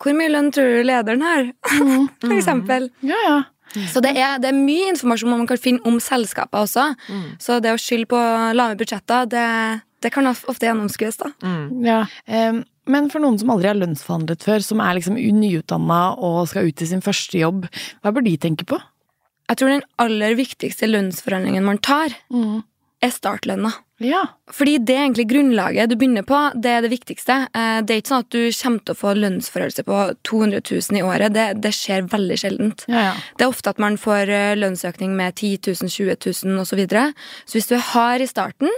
hvor 0.00 0.16
mye 0.16 0.30
lønn 0.32 0.50
tror 0.54 0.78
du 0.78 0.82
lederen 0.88 1.22
har? 1.24 1.50
For 2.24 2.36
eksempel. 2.36 2.90
ja, 3.06 3.22
ja. 3.28 3.38
Så 3.92 4.00
det 4.02 4.16
er, 4.18 4.40
det 4.42 4.48
er 4.50 4.56
mye 4.56 4.88
informasjon 4.90 5.30
man 5.30 5.46
kan 5.46 5.60
finne 5.60 5.84
om 5.86 6.00
selskaper 6.02 6.64
også. 6.64 6.88
Så 7.38 7.60
det 7.62 7.70
å 7.70 7.78
skylde 7.78 8.08
på 8.10 8.18
lave 8.58 8.74
budsjetter, 8.80 9.28
det, 9.30 9.44
det 10.02 10.10
kan 10.10 10.26
ofte 10.26 10.66
gjennomskues, 10.66 11.20
da. 11.22 11.30
Ja, 11.86 12.00
Um, 12.26 12.64
men 12.90 13.06
for 13.12 13.22
noen 13.22 13.36
som 13.38 13.52
aldri 13.52 13.68
har 13.70 13.78
lønnsforhandlet 13.78 14.42
før, 14.42 14.62
som 14.66 14.80
er 14.82 14.96
liksom 14.98 15.14
nyutdanna 15.14 16.00
og 16.18 16.48
skal 16.50 16.66
ut 16.66 16.82
i 16.82 16.88
sin 16.90 17.04
første 17.04 17.38
jobb, 17.38 17.68
hva 18.02 18.10
bør 18.16 18.24
de 18.26 18.32
tenke 18.40 18.66
på? 18.66 18.80
Jeg 19.50 19.60
tror 19.60 19.70
den 19.76 19.84
aller 20.02 20.34
viktigste 20.38 20.88
lønnsforhandlingen 20.90 21.66
man 21.66 21.78
tar, 21.78 22.16
er 22.34 23.12
startlønna. 23.14 23.70
Ja. 24.00 24.22
Fordi 24.50 24.78
det 24.80 24.94
er 24.96 25.02
egentlig 25.04 25.26
grunnlaget 25.28 25.90
du 25.90 25.96
begynner 26.00 26.24
på. 26.24 26.38
Det 26.56 26.70
er 26.72 26.80
det 26.86 26.90
viktigste. 26.92 27.34
Eh, 27.52 27.80
Det 27.84 27.94
er 27.94 28.00
ikke 28.00 28.12
sånn 28.14 28.24
at 28.24 28.30
du 28.32 28.40
kommer 28.56 28.80
til 28.84 28.94
å 28.94 29.00
få 29.00 29.12
lønnsforhøyelse 29.18 29.84
på 29.84 29.98
200 30.24 30.62
000 30.64 30.98
i 30.98 31.04
året. 31.04 31.34
Det, 31.36 31.46
det 31.60 31.72
skjer 31.76 32.08
veldig 32.08 32.38
sjeldent. 32.40 32.84
Ja, 32.88 33.02
ja. 33.10 33.14
Det 33.36 33.44
er 33.44 33.52
ofte 33.52 33.74
at 33.74 33.78
man 33.82 33.98
får 34.00 34.32
eh, 34.32 34.56
lønnsøkning 34.56 35.12
med 35.18 35.36
10 35.36 35.60
000, 35.68 35.92
20 35.92 36.16
000 36.48 36.60
osv. 36.64 36.70
Så, 36.72 36.76
videre. 36.80 37.06
så 37.44 37.58
hvis 37.58 37.68
du 37.68 37.74
er 37.76 37.86
hard 37.92 38.24
i 38.24 38.30
starten 38.30 38.70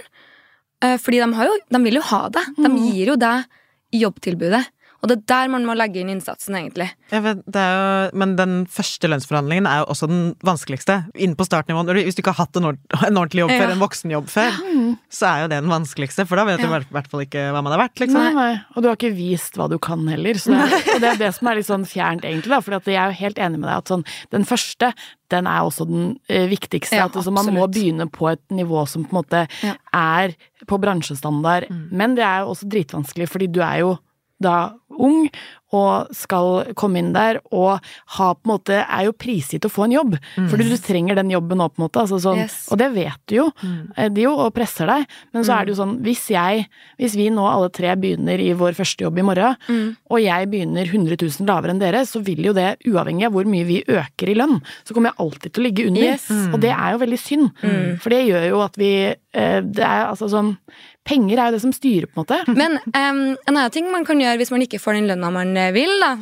eh, 0.83 0.97
Fordi 0.99 1.23
de, 1.23 1.33
har 1.39 1.47
jo, 1.47 1.59
de 1.71 1.83
vil 1.87 2.01
jo 2.01 2.07
ha 2.11 2.23
det. 2.35 2.45
De 2.59 2.71
gir 2.91 3.13
jo 3.15 3.17
deg 3.17 3.45
jobbtilbudet. 3.93 4.65
Og 5.03 5.11
det 5.11 5.17
er 5.19 5.23
der 5.33 5.49
man 5.51 5.65
må 5.67 5.75
legge 5.75 5.99
inn 5.99 6.13
innsatsen, 6.13 6.55
egentlig. 6.55 6.87
Jeg 7.11 7.23
vet, 7.25 7.41
det 7.51 7.59
er 7.59 7.73
jo, 7.75 8.19
men 8.23 8.37
den 8.39 8.53
første 8.71 9.09
lønnsforhandlingen 9.11 9.67
er 9.67 9.81
jo 9.81 9.89
også 9.91 10.07
den 10.07 10.21
vanskeligste. 10.47 11.01
Inn 11.19 11.35
på 11.35 11.47
startnivå. 11.49 11.83
Hvis 11.97 12.15
du 12.15 12.23
ikke 12.23 12.31
har 12.37 12.47
hatt 12.47 12.59
en, 12.61 12.69
ordentlig 13.11 13.43
jobb 13.43 13.51
før, 13.51 13.73
en 13.75 13.83
voksenjobb 13.83 14.29
før, 14.31 14.61
så 15.11 15.27
er 15.33 15.41
jo 15.43 15.49
det 15.51 15.59
den 15.65 15.73
vanskeligste, 15.73 16.23
for 16.31 16.39
da 16.39 16.45
vet 16.47 16.63
du 16.63 16.69
i 16.69 16.71
hvert- 16.71 17.11
fall 17.11 17.25
ikke 17.27 17.49
hva 17.51 17.65
man 17.67 17.75
er 17.75 17.83
verdt, 17.83 17.99
liksom. 18.05 18.21
Nei, 18.23 18.33
nei. 18.37 18.53
Og 18.77 18.85
du 18.85 18.89
har 18.93 18.97
ikke 19.01 19.11
vist 19.17 19.59
hva 19.59 19.67
du 19.73 19.75
kan 19.83 20.07
heller. 20.07 20.39
Så 20.39 20.55
det, 20.55 20.61
er, 20.71 20.95
og 20.95 21.03
det 21.03 21.11
er 21.11 21.19
det 21.25 21.33
som 21.35 21.51
er 21.51 21.59
litt 21.59 21.69
sånn 21.73 21.89
fjernt, 21.91 22.23
egentlig. 22.29 22.53
da, 22.55 22.61
For 22.63 22.79
jeg 22.87 23.01
er 23.03 23.11
jo 23.11 23.19
helt 23.25 23.43
enig 23.43 23.59
med 23.59 23.67
deg 23.73 23.83
at 23.83 23.91
sånn, 23.91 24.07
den 24.31 24.47
første, 24.47 24.93
den 25.35 25.51
er 25.51 25.67
også 25.67 25.89
den 25.91 26.07
eh, 26.31 26.47
viktigste. 26.47 26.95
Ja, 27.01 27.09
at 27.11 27.19
det, 27.19 27.27
man 27.35 27.51
må 27.59 27.67
begynne 27.67 28.07
på 28.13 28.31
et 28.31 28.45
nivå 28.55 28.87
som 28.87 29.03
på 29.09 29.17
en 29.17 29.21
måte 29.25 29.43
Ja. 29.67 29.75
er 29.93 30.37
på 30.71 30.79
bransjestandard. 30.79 31.67
Men 31.91 32.15
det 32.15 32.23
er 32.23 32.45
jo 32.47 32.55
også 32.55 32.71
dritvanskelig, 32.71 33.27
fordi 33.35 33.51
du 33.51 33.59
er 33.67 33.83
jo 33.83 33.93
da 34.43 34.73
ung 34.99 35.29
og 35.73 36.11
skal 36.13 36.75
komme 36.77 37.01
inn 37.01 37.15
der 37.15 37.39
og 37.49 37.81
ha 38.19 38.27
på 38.37 38.45
en 38.45 38.51
måte 38.51 38.81
er 38.83 39.07
jo 39.07 39.15
prisgitt 39.17 39.65
å 39.65 39.71
få 39.73 39.87
en 39.87 39.95
jobb. 39.97 40.17
for 40.51 40.61
du 40.61 40.77
trenger 40.77 41.17
den 41.17 41.31
jobben 41.33 41.59
nå, 41.59 41.69
på 41.73 41.81
en 41.81 41.87
måte. 41.87 42.03
Altså 42.03 42.19
sånn, 42.21 42.43
Yes. 42.43 42.69
Og 42.73 42.79
det 42.81 42.91
vet 42.93 43.21
du 43.31 43.37
jo. 43.37 43.47
Mm. 43.63 44.13
De 44.13 44.27
jo 44.27 44.33
og 44.37 44.53
presser 44.53 44.87
deg. 44.91 45.07
Men 45.33 45.47
så 45.47 45.55
er 45.57 45.65
det 45.65 45.73
jo 45.73 45.79
sånn, 45.81 45.95
hvis 46.05 46.27
jeg, 46.33 46.67
hvis 47.01 47.17
vi 47.17 47.31
nå 47.33 47.47
alle 47.49 47.71
tre 47.73 47.95
begynner 47.97 48.41
i 48.43 48.53
vår 48.53 48.77
første 48.77 49.07
jobb 49.07 49.19
i 49.23 49.27
morgen, 49.27 49.57
og 50.11 50.21
jeg 50.21 50.51
begynner 50.53 50.85
100 50.85 51.17
000 51.17 51.49
lavere 51.49 51.73
enn 51.73 51.81
dere, 51.81 52.05
så 52.09 52.21
vil 52.25 52.45
jo 52.51 52.53
det, 52.53 52.77
uavhengig 52.89 53.27
av 53.31 53.33
hvor 53.33 53.49
mye 53.49 53.65
vi 53.65 53.81
øker 53.87 54.29
i 54.29 54.37
lønn, 54.37 54.61
så 54.85 54.93
kommer 54.93 55.13
jeg 55.13 55.25
alltid 55.25 55.53
til 55.53 55.63
å 55.63 55.67
ligge 55.69 55.89
under. 55.89 56.09
Yes. 56.13 56.29
Og 56.53 56.61
det 56.61 56.73
er 56.77 56.93
jo 56.93 57.03
veldig 57.07 57.21
synd. 57.21 57.51
For 58.03 58.13
det 58.13 58.25
gjør 58.29 58.49
jo 58.51 58.63
at 58.65 58.77
vi 58.81 58.93
eh, 59.09 59.61
Det 59.65 59.85
er 59.85 60.09
altså 60.11 60.29
sånn 60.29 60.57
Penger 61.03 61.35
er 61.35 61.49
jo 61.51 61.57
det 61.57 61.63
som 61.65 61.73
styrer, 61.75 62.07
på 62.07 62.21
en 62.21 62.23
måte. 62.23 62.37
Men 62.55 62.77
um, 62.79 63.33
en 63.35 63.57
annen 63.57 63.73
ting 63.75 63.89
man 63.91 64.05
kan 64.07 64.21
gjøre 64.23 64.39
hvis 64.39 64.53
man 64.55 64.63
ikke 64.63 64.79
får 64.83 64.99
den 64.99 65.07
lønna 65.13 65.31
man 65.33 65.55
vil, 65.77 65.93
da, 66.03 66.13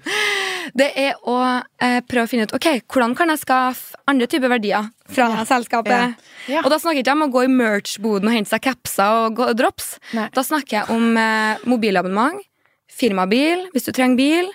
det 0.80 0.88
er 0.98 1.16
å 1.28 1.36
eh, 1.82 2.00
prøve 2.08 2.26
å 2.26 2.30
finne 2.30 2.46
ut 2.48 2.54
ok, 2.56 2.68
hvordan 2.90 3.14
kan 3.18 3.32
jeg 3.32 3.42
skaffe 3.42 3.98
andre 4.10 4.28
typer 4.30 4.50
verdier 4.52 4.88
fra 5.10 5.44
selskapet. 5.48 6.14
Ja. 6.50 6.62
Og 6.64 6.70
da 6.72 6.78
snakker 6.80 7.00
jeg 7.00 7.06
ikke 7.06 7.16
om 7.18 7.26
å 7.26 7.32
gå 7.34 7.44
i 7.46 7.50
merch-boden 7.52 8.30
og 8.30 8.36
hente 8.36 8.52
seg 8.52 8.62
capser 8.68 9.30
og 9.30 9.40
drops. 9.58 9.96
Nei. 10.16 10.28
Da 10.34 10.44
snakker 10.46 10.80
jeg 10.80 10.94
om 10.94 11.16
eh, 11.20 11.60
mobilabonnement, 11.70 12.40
firmabil 13.00 13.62
hvis 13.72 13.86
du 13.86 13.92
trenger 13.96 14.18
bil, 14.18 14.48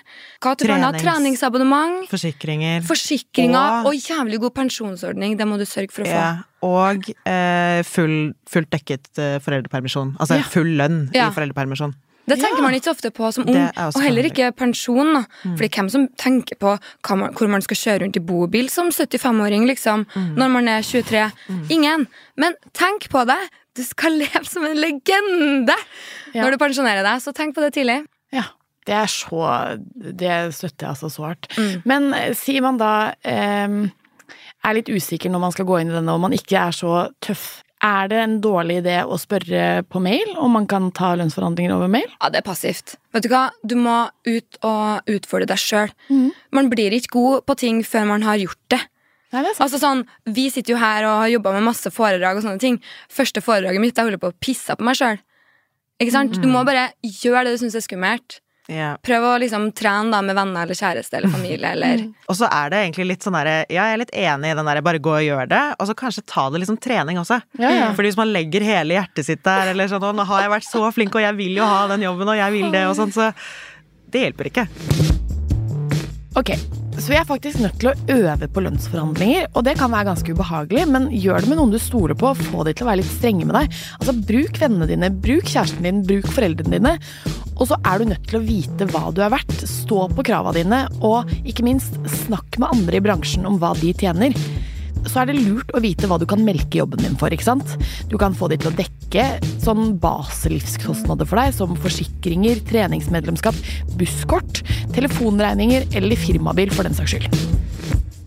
hva 0.44 0.52
til 0.60 0.68
Trenings- 0.70 1.00
treningsabonnement, 1.02 2.04
Forsikringer. 2.10 2.82
forsikringer 2.86 3.80
Og- 3.82 3.88
og 3.90 3.94
jævlig 3.96 4.38
god 4.44 4.54
pensjonsordning. 4.54 5.36
Det 5.40 5.46
må 5.48 5.56
du 5.58 5.64
sørge 5.66 5.90
for 5.90 6.04
å 6.04 6.06
få. 6.06 6.12
Ja, 6.12 6.32
og 6.62 7.08
eh, 7.26 7.80
full, 7.88 8.34
fullt 8.48 8.70
dekket 8.76 9.08
eh, 9.18 9.38
foreldrepermisjon. 9.42 10.14
Altså 10.20 10.36
Ja. 10.38 10.42
full 10.52 10.76
lønn 10.78 11.08
Ja. 11.16 11.28
i 11.28 11.34
foreldrepermisjon. 11.34 11.94
Det 12.26 12.38
tenker 12.40 12.62
man 12.62 12.74
ikke 12.74 12.88
så 12.88 12.94
ofte 12.96 13.10
på 13.14 13.28
som 13.32 13.44
ung, 13.48 13.56
og 13.78 14.00
heller 14.02 14.26
ikke 14.26 14.48
pensjon. 14.58 15.12
Da. 15.14 15.22
Mm. 15.44 15.52
Fordi 15.60 15.68
hvem 15.76 15.88
som 15.92 16.08
tenker 16.18 16.58
på 16.58 16.72
man, 17.16 17.32
hvor 17.38 17.48
man 17.52 17.62
skal 17.62 17.76
kjøre 17.76 18.02
rundt 18.04 18.16
i 18.18 18.22
bobil 18.26 18.68
som 18.72 18.88
75-åring, 18.90 19.66
liksom, 19.70 20.06
Mm. 20.16 20.34
når 20.36 20.48
man 20.50 20.68
er 20.68 20.82
23? 20.82 21.30
Ingen. 21.70 22.06
Men 22.36 22.54
tenk 22.74 23.08
på 23.12 23.24
det! 23.26 23.38
Du 23.76 23.82
skal 23.84 24.12
leve 24.22 24.44
som 24.48 24.64
en 24.64 24.76
legende 24.76 25.74
Ja. 26.34 26.42
når 26.42 26.52
du 26.56 26.58
pensjonerer 26.58 27.02
deg, 27.04 27.20
så 27.22 27.32
tenk 27.36 27.54
på 27.54 27.60
det 27.62 27.74
tidlig. 27.74 28.04
Ja. 28.32 28.42
Det 28.86 28.94
er 28.94 29.06
så 29.10 29.78
Det 29.90 30.54
støtter 30.54 30.86
jeg 30.86 30.90
altså 30.94 31.08
så 31.10 31.24
hardt. 31.26 31.48
Mm. 31.58 31.82
Men 31.84 32.12
eh, 32.14 32.34
sier 32.34 32.62
man 32.62 32.76
da 32.78 33.12
eh, 33.24 33.88
er 34.66 34.74
litt 34.74 34.88
usikker 34.90 35.30
når 35.30 35.40
man 35.42 35.52
skal 35.54 35.66
gå 35.66 35.80
inn 35.80 35.90
i 35.90 35.94
denne, 35.94 36.12
og 36.14 36.20
man 36.20 36.32
ikke 36.32 36.56
er 36.58 36.70
så 36.74 37.08
tøff, 37.22 37.62
er 37.84 38.08
det 38.08 38.18
en 38.22 38.36
dårlig 38.40 38.78
idé 38.80 38.96
å 39.04 39.18
spørre 39.20 39.82
på 39.90 40.00
mail 40.00 40.32
om 40.40 40.54
man 40.56 40.66
kan 40.70 40.88
ta 40.96 41.12
lønnsforhandlinger 41.18 41.74
over 41.74 41.90
mail? 41.92 42.08
Ja, 42.22 42.30
det 42.32 42.40
er 42.40 42.46
passivt. 42.46 42.96
Vet 43.12 43.26
Du 43.26 43.30
hva? 43.32 43.50
Du 43.62 43.76
må 43.76 44.08
ut 44.26 44.58
og 44.64 45.10
utfordre 45.12 45.48
deg 45.50 45.60
sjøl. 45.60 45.92
Mm. 46.08 46.30
Man 46.56 46.70
blir 46.72 46.96
ikke 46.96 47.12
god 47.18 47.46
på 47.46 47.58
ting 47.60 47.82
før 47.84 48.08
man 48.08 48.24
har 48.26 48.40
gjort 48.40 48.62
det. 48.72 48.80
Nei, 49.34 49.42
det 49.42 49.52
er. 49.52 49.60
Altså 49.60 49.80
sånn, 49.82 50.04
Vi 50.24 50.48
sitter 50.50 50.72
jo 50.76 50.80
her 50.80 51.04
og 51.04 51.20
har 51.24 51.32
jobba 51.34 51.52
med 51.58 51.66
masse 51.68 51.90
foredrag 51.92 52.38
og 52.38 52.46
sånne 52.46 52.62
ting. 52.62 52.80
Første 53.12 53.42
foredraget 53.44 53.82
mitt, 53.82 53.96
jeg 53.96 54.08
holder 54.08 54.22
på 54.22 54.32
å 54.32 54.38
pisse 54.40 54.76
på 54.76 54.86
meg 54.86 54.96
sjøl. 54.96 55.20
Ikke 56.00 56.12
sant? 56.12 56.36
Du 56.40 56.48
må 56.48 56.64
bare 56.68 56.90
gjøre 57.02 57.46
det 57.46 57.56
du 57.56 57.62
syns 57.64 57.76
er 57.78 57.84
skummelt. 57.84 58.40
Ja. 58.66 58.96
Prøv 59.02 59.24
å 59.28 59.32
liksom 59.38 59.68
trene 59.78 60.10
da 60.10 60.20
med 60.26 60.34
venner 60.34 60.66
eller 60.66 60.78
kjæreste 60.78 61.20
eller 61.20 61.30
familie. 61.30 61.70
Eller 61.70 62.02
Og 62.30 62.38
så 62.38 62.48
er 62.50 62.72
det 62.72 62.80
egentlig 62.82 63.06
litt 63.12 63.26
sånn 63.26 63.36
derre 63.38 63.60
Ja, 63.70 63.86
jeg 63.86 63.94
er 63.94 64.02
litt 64.02 64.14
enig 64.16 64.50
i 64.50 64.56
den 64.58 64.70
derre 64.70 64.82
bare 64.86 65.02
gå 65.02 65.12
og 65.14 65.26
gjør 65.26 65.50
det, 65.52 65.62
og 65.78 65.90
så 65.90 65.96
kanskje 65.98 66.26
ta 66.26 66.48
det 66.50 66.62
litt 66.62 66.70
som 66.72 66.80
trening 66.80 67.20
også. 67.22 67.38
Ja, 67.62 67.70
ja. 67.70 67.92
Fordi 67.96 68.10
hvis 68.10 68.18
man 68.18 68.32
legger 68.34 68.66
hele 68.66 68.98
hjertet 68.98 69.28
sitt 69.28 69.44
der, 69.46 69.70
eller 69.74 69.90
sånn 69.90 70.06
nå 70.16 70.26
har 70.26 70.46
jeg 70.46 70.54
vært 70.56 70.68
så 70.68 70.82
flink, 70.94 71.14
og 71.14 71.22
jeg 71.22 71.38
vil 71.38 71.60
jo 71.60 71.68
ha 71.68 71.84
den 71.92 72.06
jobben, 72.08 72.32
og 72.32 72.40
jeg 72.40 72.56
vil 72.56 72.72
det', 72.74 72.88
og 72.90 72.98
sånn, 72.98 73.14
så 73.14 73.30
det 74.10 74.26
hjelper 74.26 74.50
ikke. 74.50 74.66
Ok, 76.36 76.50
så 76.98 77.10
vi 77.12 77.16
er 77.16 77.24
faktisk 77.28 77.62
nødt 77.62 77.78
til 77.80 77.90
å 77.90 77.96
øve 78.12 78.46
på 78.52 78.62
lønnsforhandlinger, 78.64 79.46
og 79.56 79.64
det 79.64 79.76
kan 79.80 79.92
være 79.92 80.10
ganske 80.10 80.34
ubehagelig, 80.36 80.84
men 80.92 81.08
gjør 81.12 81.44
det 81.44 81.48
med 81.48 81.60
noen 81.60 81.72
du 81.72 81.78
stoler 81.80 82.16
på, 82.18 82.34
og 82.34 82.42
få 82.50 82.66
de 82.66 82.74
til 82.76 82.84
å 82.84 82.90
være 82.90 83.00
litt 83.00 83.12
strenge 83.14 83.46
med 83.48 83.56
deg. 83.56 83.78
Altså, 84.00 84.14
bruk 84.28 84.60
vennene 84.60 84.88
dine, 84.90 85.10
bruk 85.24 85.48
kjæresten 85.48 85.86
din, 85.88 86.02
bruk 86.04 86.28
foreldrene 86.32 86.76
dine, 86.76 86.94
og 87.56 87.68
så 87.70 87.78
er 87.88 88.00
du 88.00 88.10
nødt 88.10 88.26
til 88.28 88.38
å 88.38 88.44
vite 88.44 88.86
hva 88.92 89.08
du 89.14 89.22
er 89.24 89.32
verdt, 89.32 89.64
stå 89.68 90.06
på 90.12 90.24
krava 90.28 90.52
dine, 90.56 90.84
og 91.00 91.30
ikke 91.48 91.64
minst 91.64 91.96
snakk 92.24 92.58
med 92.60 92.72
andre 92.74 92.98
i 92.98 93.04
bransjen 93.04 93.48
om 93.48 93.56
hva 93.62 93.72
de 93.80 93.94
tjener. 93.96 94.36
Så 95.06 95.22
er 95.22 95.30
det 95.30 95.38
lurt 95.38 95.70
å 95.76 95.80
vite 95.80 96.08
hva 96.10 96.18
du 96.18 96.26
kan 96.28 96.42
melke 96.44 96.80
jobben 96.80 97.00
din 97.00 97.16
for, 97.18 97.32
ikke 97.32 97.46
sant? 97.46 97.76
Du 98.10 98.16
kan 98.20 98.34
få 98.36 98.50
de 98.50 98.58
til 98.60 98.72
å 98.72 98.76
dekke 98.76 99.26
sånn 99.62 99.94
baselivskostnader 100.02 101.28
for 101.28 101.40
deg, 101.40 101.54
som 101.56 101.76
forsikringer, 101.80 102.60
treningsmedlemskap, 102.68 103.56
busskort, 103.96 104.64
telefonregninger 104.96 105.88
eller 105.96 106.20
firmabil, 106.20 106.74
for 106.74 106.88
den 106.88 106.96
saks 106.98 107.14
skyld. 107.14 107.42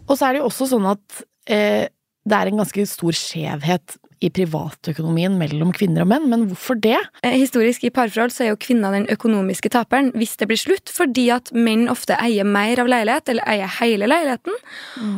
Og 0.10 0.16
så 0.16 0.26
er 0.26 0.36
det 0.36 0.42
jo 0.42 0.50
også 0.50 0.72
sånn 0.72 0.88
at 0.90 1.24
eh, 1.52 1.86
det 2.30 2.38
er 2.38 2.50
en 2.50 2.64
ganske 2.64 2.86
stor 2.90 3.18
skjevhet 3.18 4.00
i 4.20 4.30
privatøkonomien 4.34 5.38
mellom 5.40 5.72
kvinner 5.76 6.04
og 6.04 6.12
menn, 6.12 6.28
men 6.32 6.46
hvorfor 6.50 6.80
det? 6.82 6.98
Eh, 7.24 7.38
Historisk 7.40 7.86
i 7.88 7.94
parforhold 7.94 8.34
så 8.36 8.46
er 8.46 8.52
jo 8.52 8.60
kvinna 8.60 8.92
den 8.96 9.08
økonomiske 9.12 9.72
taperen 9.74 10.12
hvis 10.18 10.36
det 10.40 10.50
blir 10.50 10.60
slutt, 10.60 10.92
fordi 10.92 11.30
at 11.36 11.54
menn 11.56 11.88
ofte 11.92 12.18
eier 12.20 12.48
mer 12.48 12.82
av 12.84 12.92
leilighet, 12.92 13.32
eller 13.32 13.48
eier 13.48 13.72
hele 13.80 14.10
leiligheten. 14.12 14.56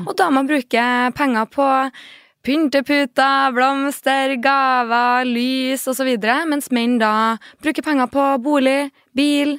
Og 0.05 0.13
da 0.19 0.29
må 0.29 0.41
man 0.41 0.51
bruke 0.51 0.85
penger 1.17 1.49
på 1.53 1.67
pynteputer, 2.45 3.51
blomster, 3.55 4.35
gaver, 4.41 5.27
lys 5.29 5.85
osv., 5.89 6.09
mens 6.49 6.71
menn 6.73 6.97
da 7.01 7.37
bruker 7.61 7.85
penger 7.85 8.09
på 8.11 8.25
bolig, 8.41 8.89
bil, 9.17 9.57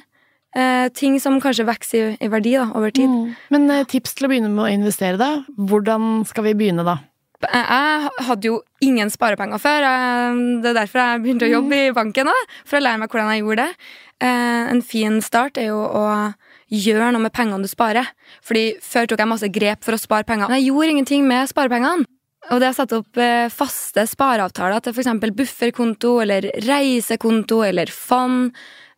eh, 0.55 0.89
ting 0.95 1.19
som 1.23 1.39
kanskje 1.43 1.67
vokser 1.67 2.13
i, 2.13 2.17
i 2.25 2.31
verdi 2.31 2.57
da, 2.57 2.67
over 2.75 2.91
tid. 2.95 3.33
Men 3.53 3.69
eh, 3.71 3.85
tips 3.89 4.17
til 4.17 4.27
å 4.27 4.33
begynne 4.33 4.51
med 4.51 4.65
å 4.65 4.71
investere, 4.73 5.19
da? 5.19 5.31
Hvordan 5.55 6.25
skal 6.29 6.49
vi 6.49 6.57
begynne 6.59 6.85
da? 6.87 6.99
Jeg 7.51 7.65
jeg 7.67 8.25
hadde 8.27 8.47
jo 8.47 8.61
ingen 8.81 9.09
sparepenger 9.09 9.59
før. 9.59 9.81
jeg- 9.81 10.61
Det 10.63 10.69
er 10.71 10.79
derfor 10.85 10.99
jeg 10.99 11.21
begynte 11.23 11.47
å 11.47 11.51
jobbe 11.61 11.87
i 11.87 11.91
banken. 11.91 12.25
Da, 12.25 12.33
for 12.65 12.77
å 12.79 12.81
lære 12.83 12.99
meg 12.99 13.09
hvordan 13.09 13.31
jeg 13.33 13.43
gjorde 13.43 13.55
det. 13.67 13.75
Eh, 14.21 14.69
En 14.71 14.81
fin 14.81 15.21
start 15.21 15.57
er 15.57 15.67
jo 15.67 15.77
å 15.83 16.33
gjøre 16.71 17.11
noe 17.11 17.21
med 17.21 17.33
pengene 17.33 17.61
du 17.61 17.67
sparer. 17.67 18.07
Fordi 18.43 18.77
Før 18.81 19.07
tok 19.07 19.17
jeg 19.19 19.27
masse 19.27 19.51
grep 19.51 19.83
for 19.83 19.93
å 19.93 19.99
spare 19.99 20.23
penger. 20.25 20.47
Men 20.49 20.61
jeg 20.61 20.71
gjorde 20.71 20.89
ingenting 20.91 21.23
med 21.27 21.47
sparepengene. 21.49 22.05
Og 22.51 22.59
det 22.59 22.69
å 22.69 22.75
sette 22.75 22.97
opp 22.97 23.17
eh, 23.17 23.47
faste 23.47 24.03
spareavtaler 24.05 24.81
til 24.81 24.91
f.eks. 24.93 25.31
bufferkonto 25.33 26.21
eller 26.21 26.41
reisekonto 26.61 27.63
eller 27.65 27.85
fond, 27.87 28.51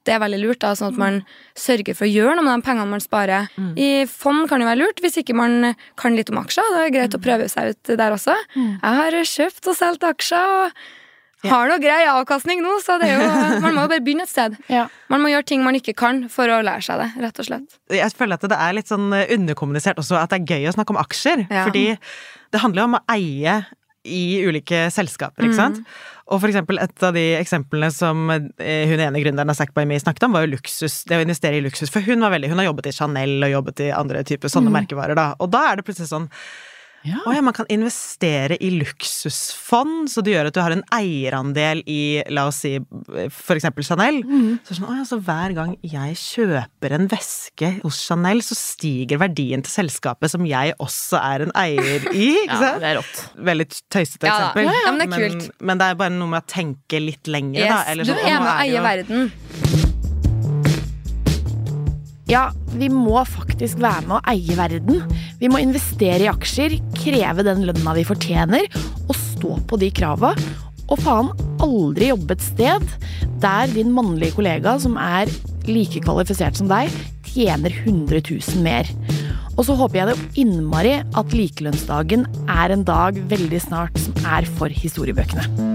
det 0.05 0.13
er 0.15 0.21
veldig 0.23 0.41
lurt. 0.43 0.59
da, 0.63 0.73
Sånn 0.77 0.93
at 0.93 0.99
man 1.01 1.21
sørger 1.57 1.95
for 1.97 2.05
å 2.07 2.11
gjøre 2.11 2.35
noe 2.37 2.45
med 2.47 2.61
de 2.61 2.67
pengene 2.67 2.89
man 2.95 3.03
sparer. 3.03 3.47
I 3.77 4.05
fond 4.09 4.47
kan 4.51 4.61
jo 4.61 4.67
være 4.69 4.81
lurt 4.83 5.01
hvis 5.03 5.17
ikke 5.21 5.35
man 5.37 5.73
kan 5.99 6.15
litt 6.17 6.29
om 6.33 6.41
aksjer. 6.43 6.69
Det 6.75 6.83
er 6.87 6.93
greit 6.99 7.17
å 7.17 7.21
prøve 7.23 7.49
seg 7.51 7.73
ut 7.73 7.95
der 7.97 8.13
også. 8.15 8.35
Jeg 8.55 9.01
har 9.01 9.19
kjøpt 9.35 9.71
og 9.71 9.79
solgt 9.79 10.05
aksjer 10.07 10.55
og 10.65 10.85
har 11.45 11.69
noe 11.69 11.77
grei 11.77 11.99
avkastning 12.09 12.61
nå, 12.63 12.79
så 12.81 12.95
det 12.97 13.11
jo, 13.11 13.19
man 13.63 13.75
må 13.75 13.83
jo 13.85 13.89
bare 13.91 14.01
begynne 14.01 14.25
et 14.25 14.31
sted. 14.31 14.55
Ja. 14.71 14.87
Man 15.13 15.21
må 15.21 15.29
gjøre 15.29 15.45
ting 15.51 15.61
man 15.65 15.77
ikke 15.77 15.93
kan 15.97 16.23
for 16.33 16.49
å 16.49 16.61
lære 16.65 16.81
seg 16.87 17.01
det, 17.03 17.09
rett 17.21 17.41
og 17.43 17.49
slett. 17.49 17.75
Jeg 17.93 18.15
føler 18.17 18.39
at 18.39 18.47
det 18.49 18.57
er 18.57 18.77
litt 18.79 18.89
sånn 18.89 19.11
underkommunisert 19.13 20.01
også 20.01 20.17
at 20.21 20.33
det 20.33 20.41
er 20.41 20.55
gøy 20.55 20.69
å 20.71 20.75
snakke 20.77 20.95
om 20.95 21.01
aksjer. 21.03 21.45
Ja. 21.49 21.67
Fordi 21.67 21.85
det 22.55 22.61
handler 22.63 22.81
jo 22.81 22.87
om 22.89 22.97
å 22.97 23.03
eie 23.13 23.59
i 24.05 24.43
ulike 24.45 24.85
selskaper, 24.93 25.47
ikke 25.47 25.57
sant. 25.57 25.81
Og 26.25 26.39
for 26.41 26.49
eksempel 26.49 26.79
et 26.81 27.03
av 27.05 27.13
de 27.13 27.23
eksemplene 27.37 27.91
som 27.93 28.29
eh, 28.33 28.85
hun 28.89 29.01
ene 29.01 29.21
gründeren 29.21 29.51
av 29.51 29.57
Sackboy 29.57 29.85
snakket 30.01 30.25
om, 30.25 30.37
var 30.37 30.45
jo 30.45 30.55
luksus. 30.55 31.03
Det 31.05 31.19
å 31.19 31.25
investere 31.25 31.59
i 31.59 31.65
luksus. 31.65 31.91
For 31.93 32.05
hun 32.05 32.25
var 32.25 32.33
veldig, 32.33 32.49
hun 32.49 32.61
har 32.61 32.71
jobbet 32.71 32.89
i 32.89 32.95
Chanel 32.95 33.45
og 33.45 33.53
jobbet 33.53 33.83
i 33.85 33.91
andre 33.93 34.23
typer 34.25 34.49
sånne 34.49 34.73
merkevarer, 34.73 35.17
da. 35.17 35.33
Og 35.37 35.51
da 35.53 35.67
er 35.69 35.77
det 35.77 35.85
plutselig 35.85 36.09
sånn 36.09 36.29
Ja. 37.05 37.19
Oh, 37.25 37.33
ja, 37.35 37.41
man 37.45 37.53
kan 37.53 37.67
investere 37.69 38.57
i 38.57 38.71
luksusfond, 38.73 40.09
så 40.09 40.23
det 40.25 40.33
gjør 40.33 40.49
at 40.49 40.55
du 40.57 40.61
har 40.63 40.73
en 40.73 40.83
eierandel 40.95 41.83
i, 41.85 42.23
la 42.33 42.47
oss 42.49 42.63
si, 42.65 42.73
for 43.33 43.57
eksempel 43.57 43.85
Chanel. 43.85 44.21
Så, 44.65 44.77
sånn, 44.79 44.87
oh, 44.89 44.95
ja, 44.97 45.05
så 45.07 45.19
hver 45.21 45.53
gang 45.57 45.75
jeg 45.85 46.17
kjøper 46.21 46.97
en 46.97 47.09
veske 47.11 47.71
hos 47.83 48.01
Chanel, 48.07 48.41
så 48.45 48.57
stiger 48.57 49.21
verdien 49.21 49.63
til 49.65 49.73
selskapet 49.75 50.33
som 50.33 50.47
jeg 50.49 50.73
også 50.81 51.21
er 51.21 51.45
en 51.47 51.55
eier 51.61 52.09
i, 52.11 52.31
ikke 52.45 52.61
Ja, 52.65 52.75
det 52.81 52.91
er 52.91 52.99
rått. 53.01 53.23
Veldig 53.51 53.69
tøysete 53.93 54.25
eksempel. 54.25 54.65
Ja, 54.65 54.77
ja, 54.87 54.93
men 54.95 55.05
det. 55.05 55.09
Men, 55.13 55.49
men 55.71 55.81
det 55.81 55.91
er 55.91 55.99
bare 56.05 56.17
noe 56.17 56.33
med 56.33 56.41
å 56.41 56.49
tenke 56.49 57.01
litt 57.03 57.29
lenger, 57.29 57.67
da. 57.69 57.81
Eller, 57.91 58.07
sånn, 58.09 58.17
du 58.17 58.31
er 58.31 58.39
med 58.41 58.53
å 58.55 58.61
eie 58.65 58.85
verden. 58.89 59.84
Ja, 62.25 62.47
vi 62.73 62.87
må 62.89 63.19
faktisk 63.29 63.77
være 63.83 64.07
med 64.07 64.15
å 64.17 64.23
eie 64.31 64.55
verden. 64.57 65.03
Vi 65.37 65.49
må 65.51 65.59
investere 65.61 66.25
i 66.25 66.31
aksjer, 66.31 66.79
kreve 66.97 67.45
den 67.45 67.61
lønna 67.67 67.93
vi 67.93 68.05
fortjener, 68.07 68.65
og 69.05 69.13
stå 69.19 69.59
på 69.69 69.79
de 69.81 69.91
krava. 69.93 70.33
Og 70.89 71.01
faen, 71.01 71.29
aldri 71.61 72.09
jobbe 72.09 72.33
et 72.33 72.45
sted 72.45 72.89
der 73.43 73.69
din 73.73 73.93
mannlige 73.93 74.39
kollega, 74.39 74.73
som 74.81 74.97
er 75.01 75.29
like 75.69 76.01
kvalifisert 76.01 76.57
som 76.57 76.69
deg, 76.71 76.89
tjener 77.29 77.73
100 77.83 78.25
000 78.25 78.65
mer. 78.65 78.89
Og 79.55 79.67
så 79.69 79.77
håper 79.77 80.01
jeg 80.01 80.09
det 80.09 80.41
innmari 80.41 80.97
at 81.05 81.37
likelønnsdagen 81.37 82.25
er 82.49 82.73
en 82.73 82.89
dag 82.89 83.21
veldig 83.29 83.63
snart 83.69 84.01
som 84.01 84.17
er 84.25 84.49
for 84.57 84.73
historiebøkene. 84.73 85.74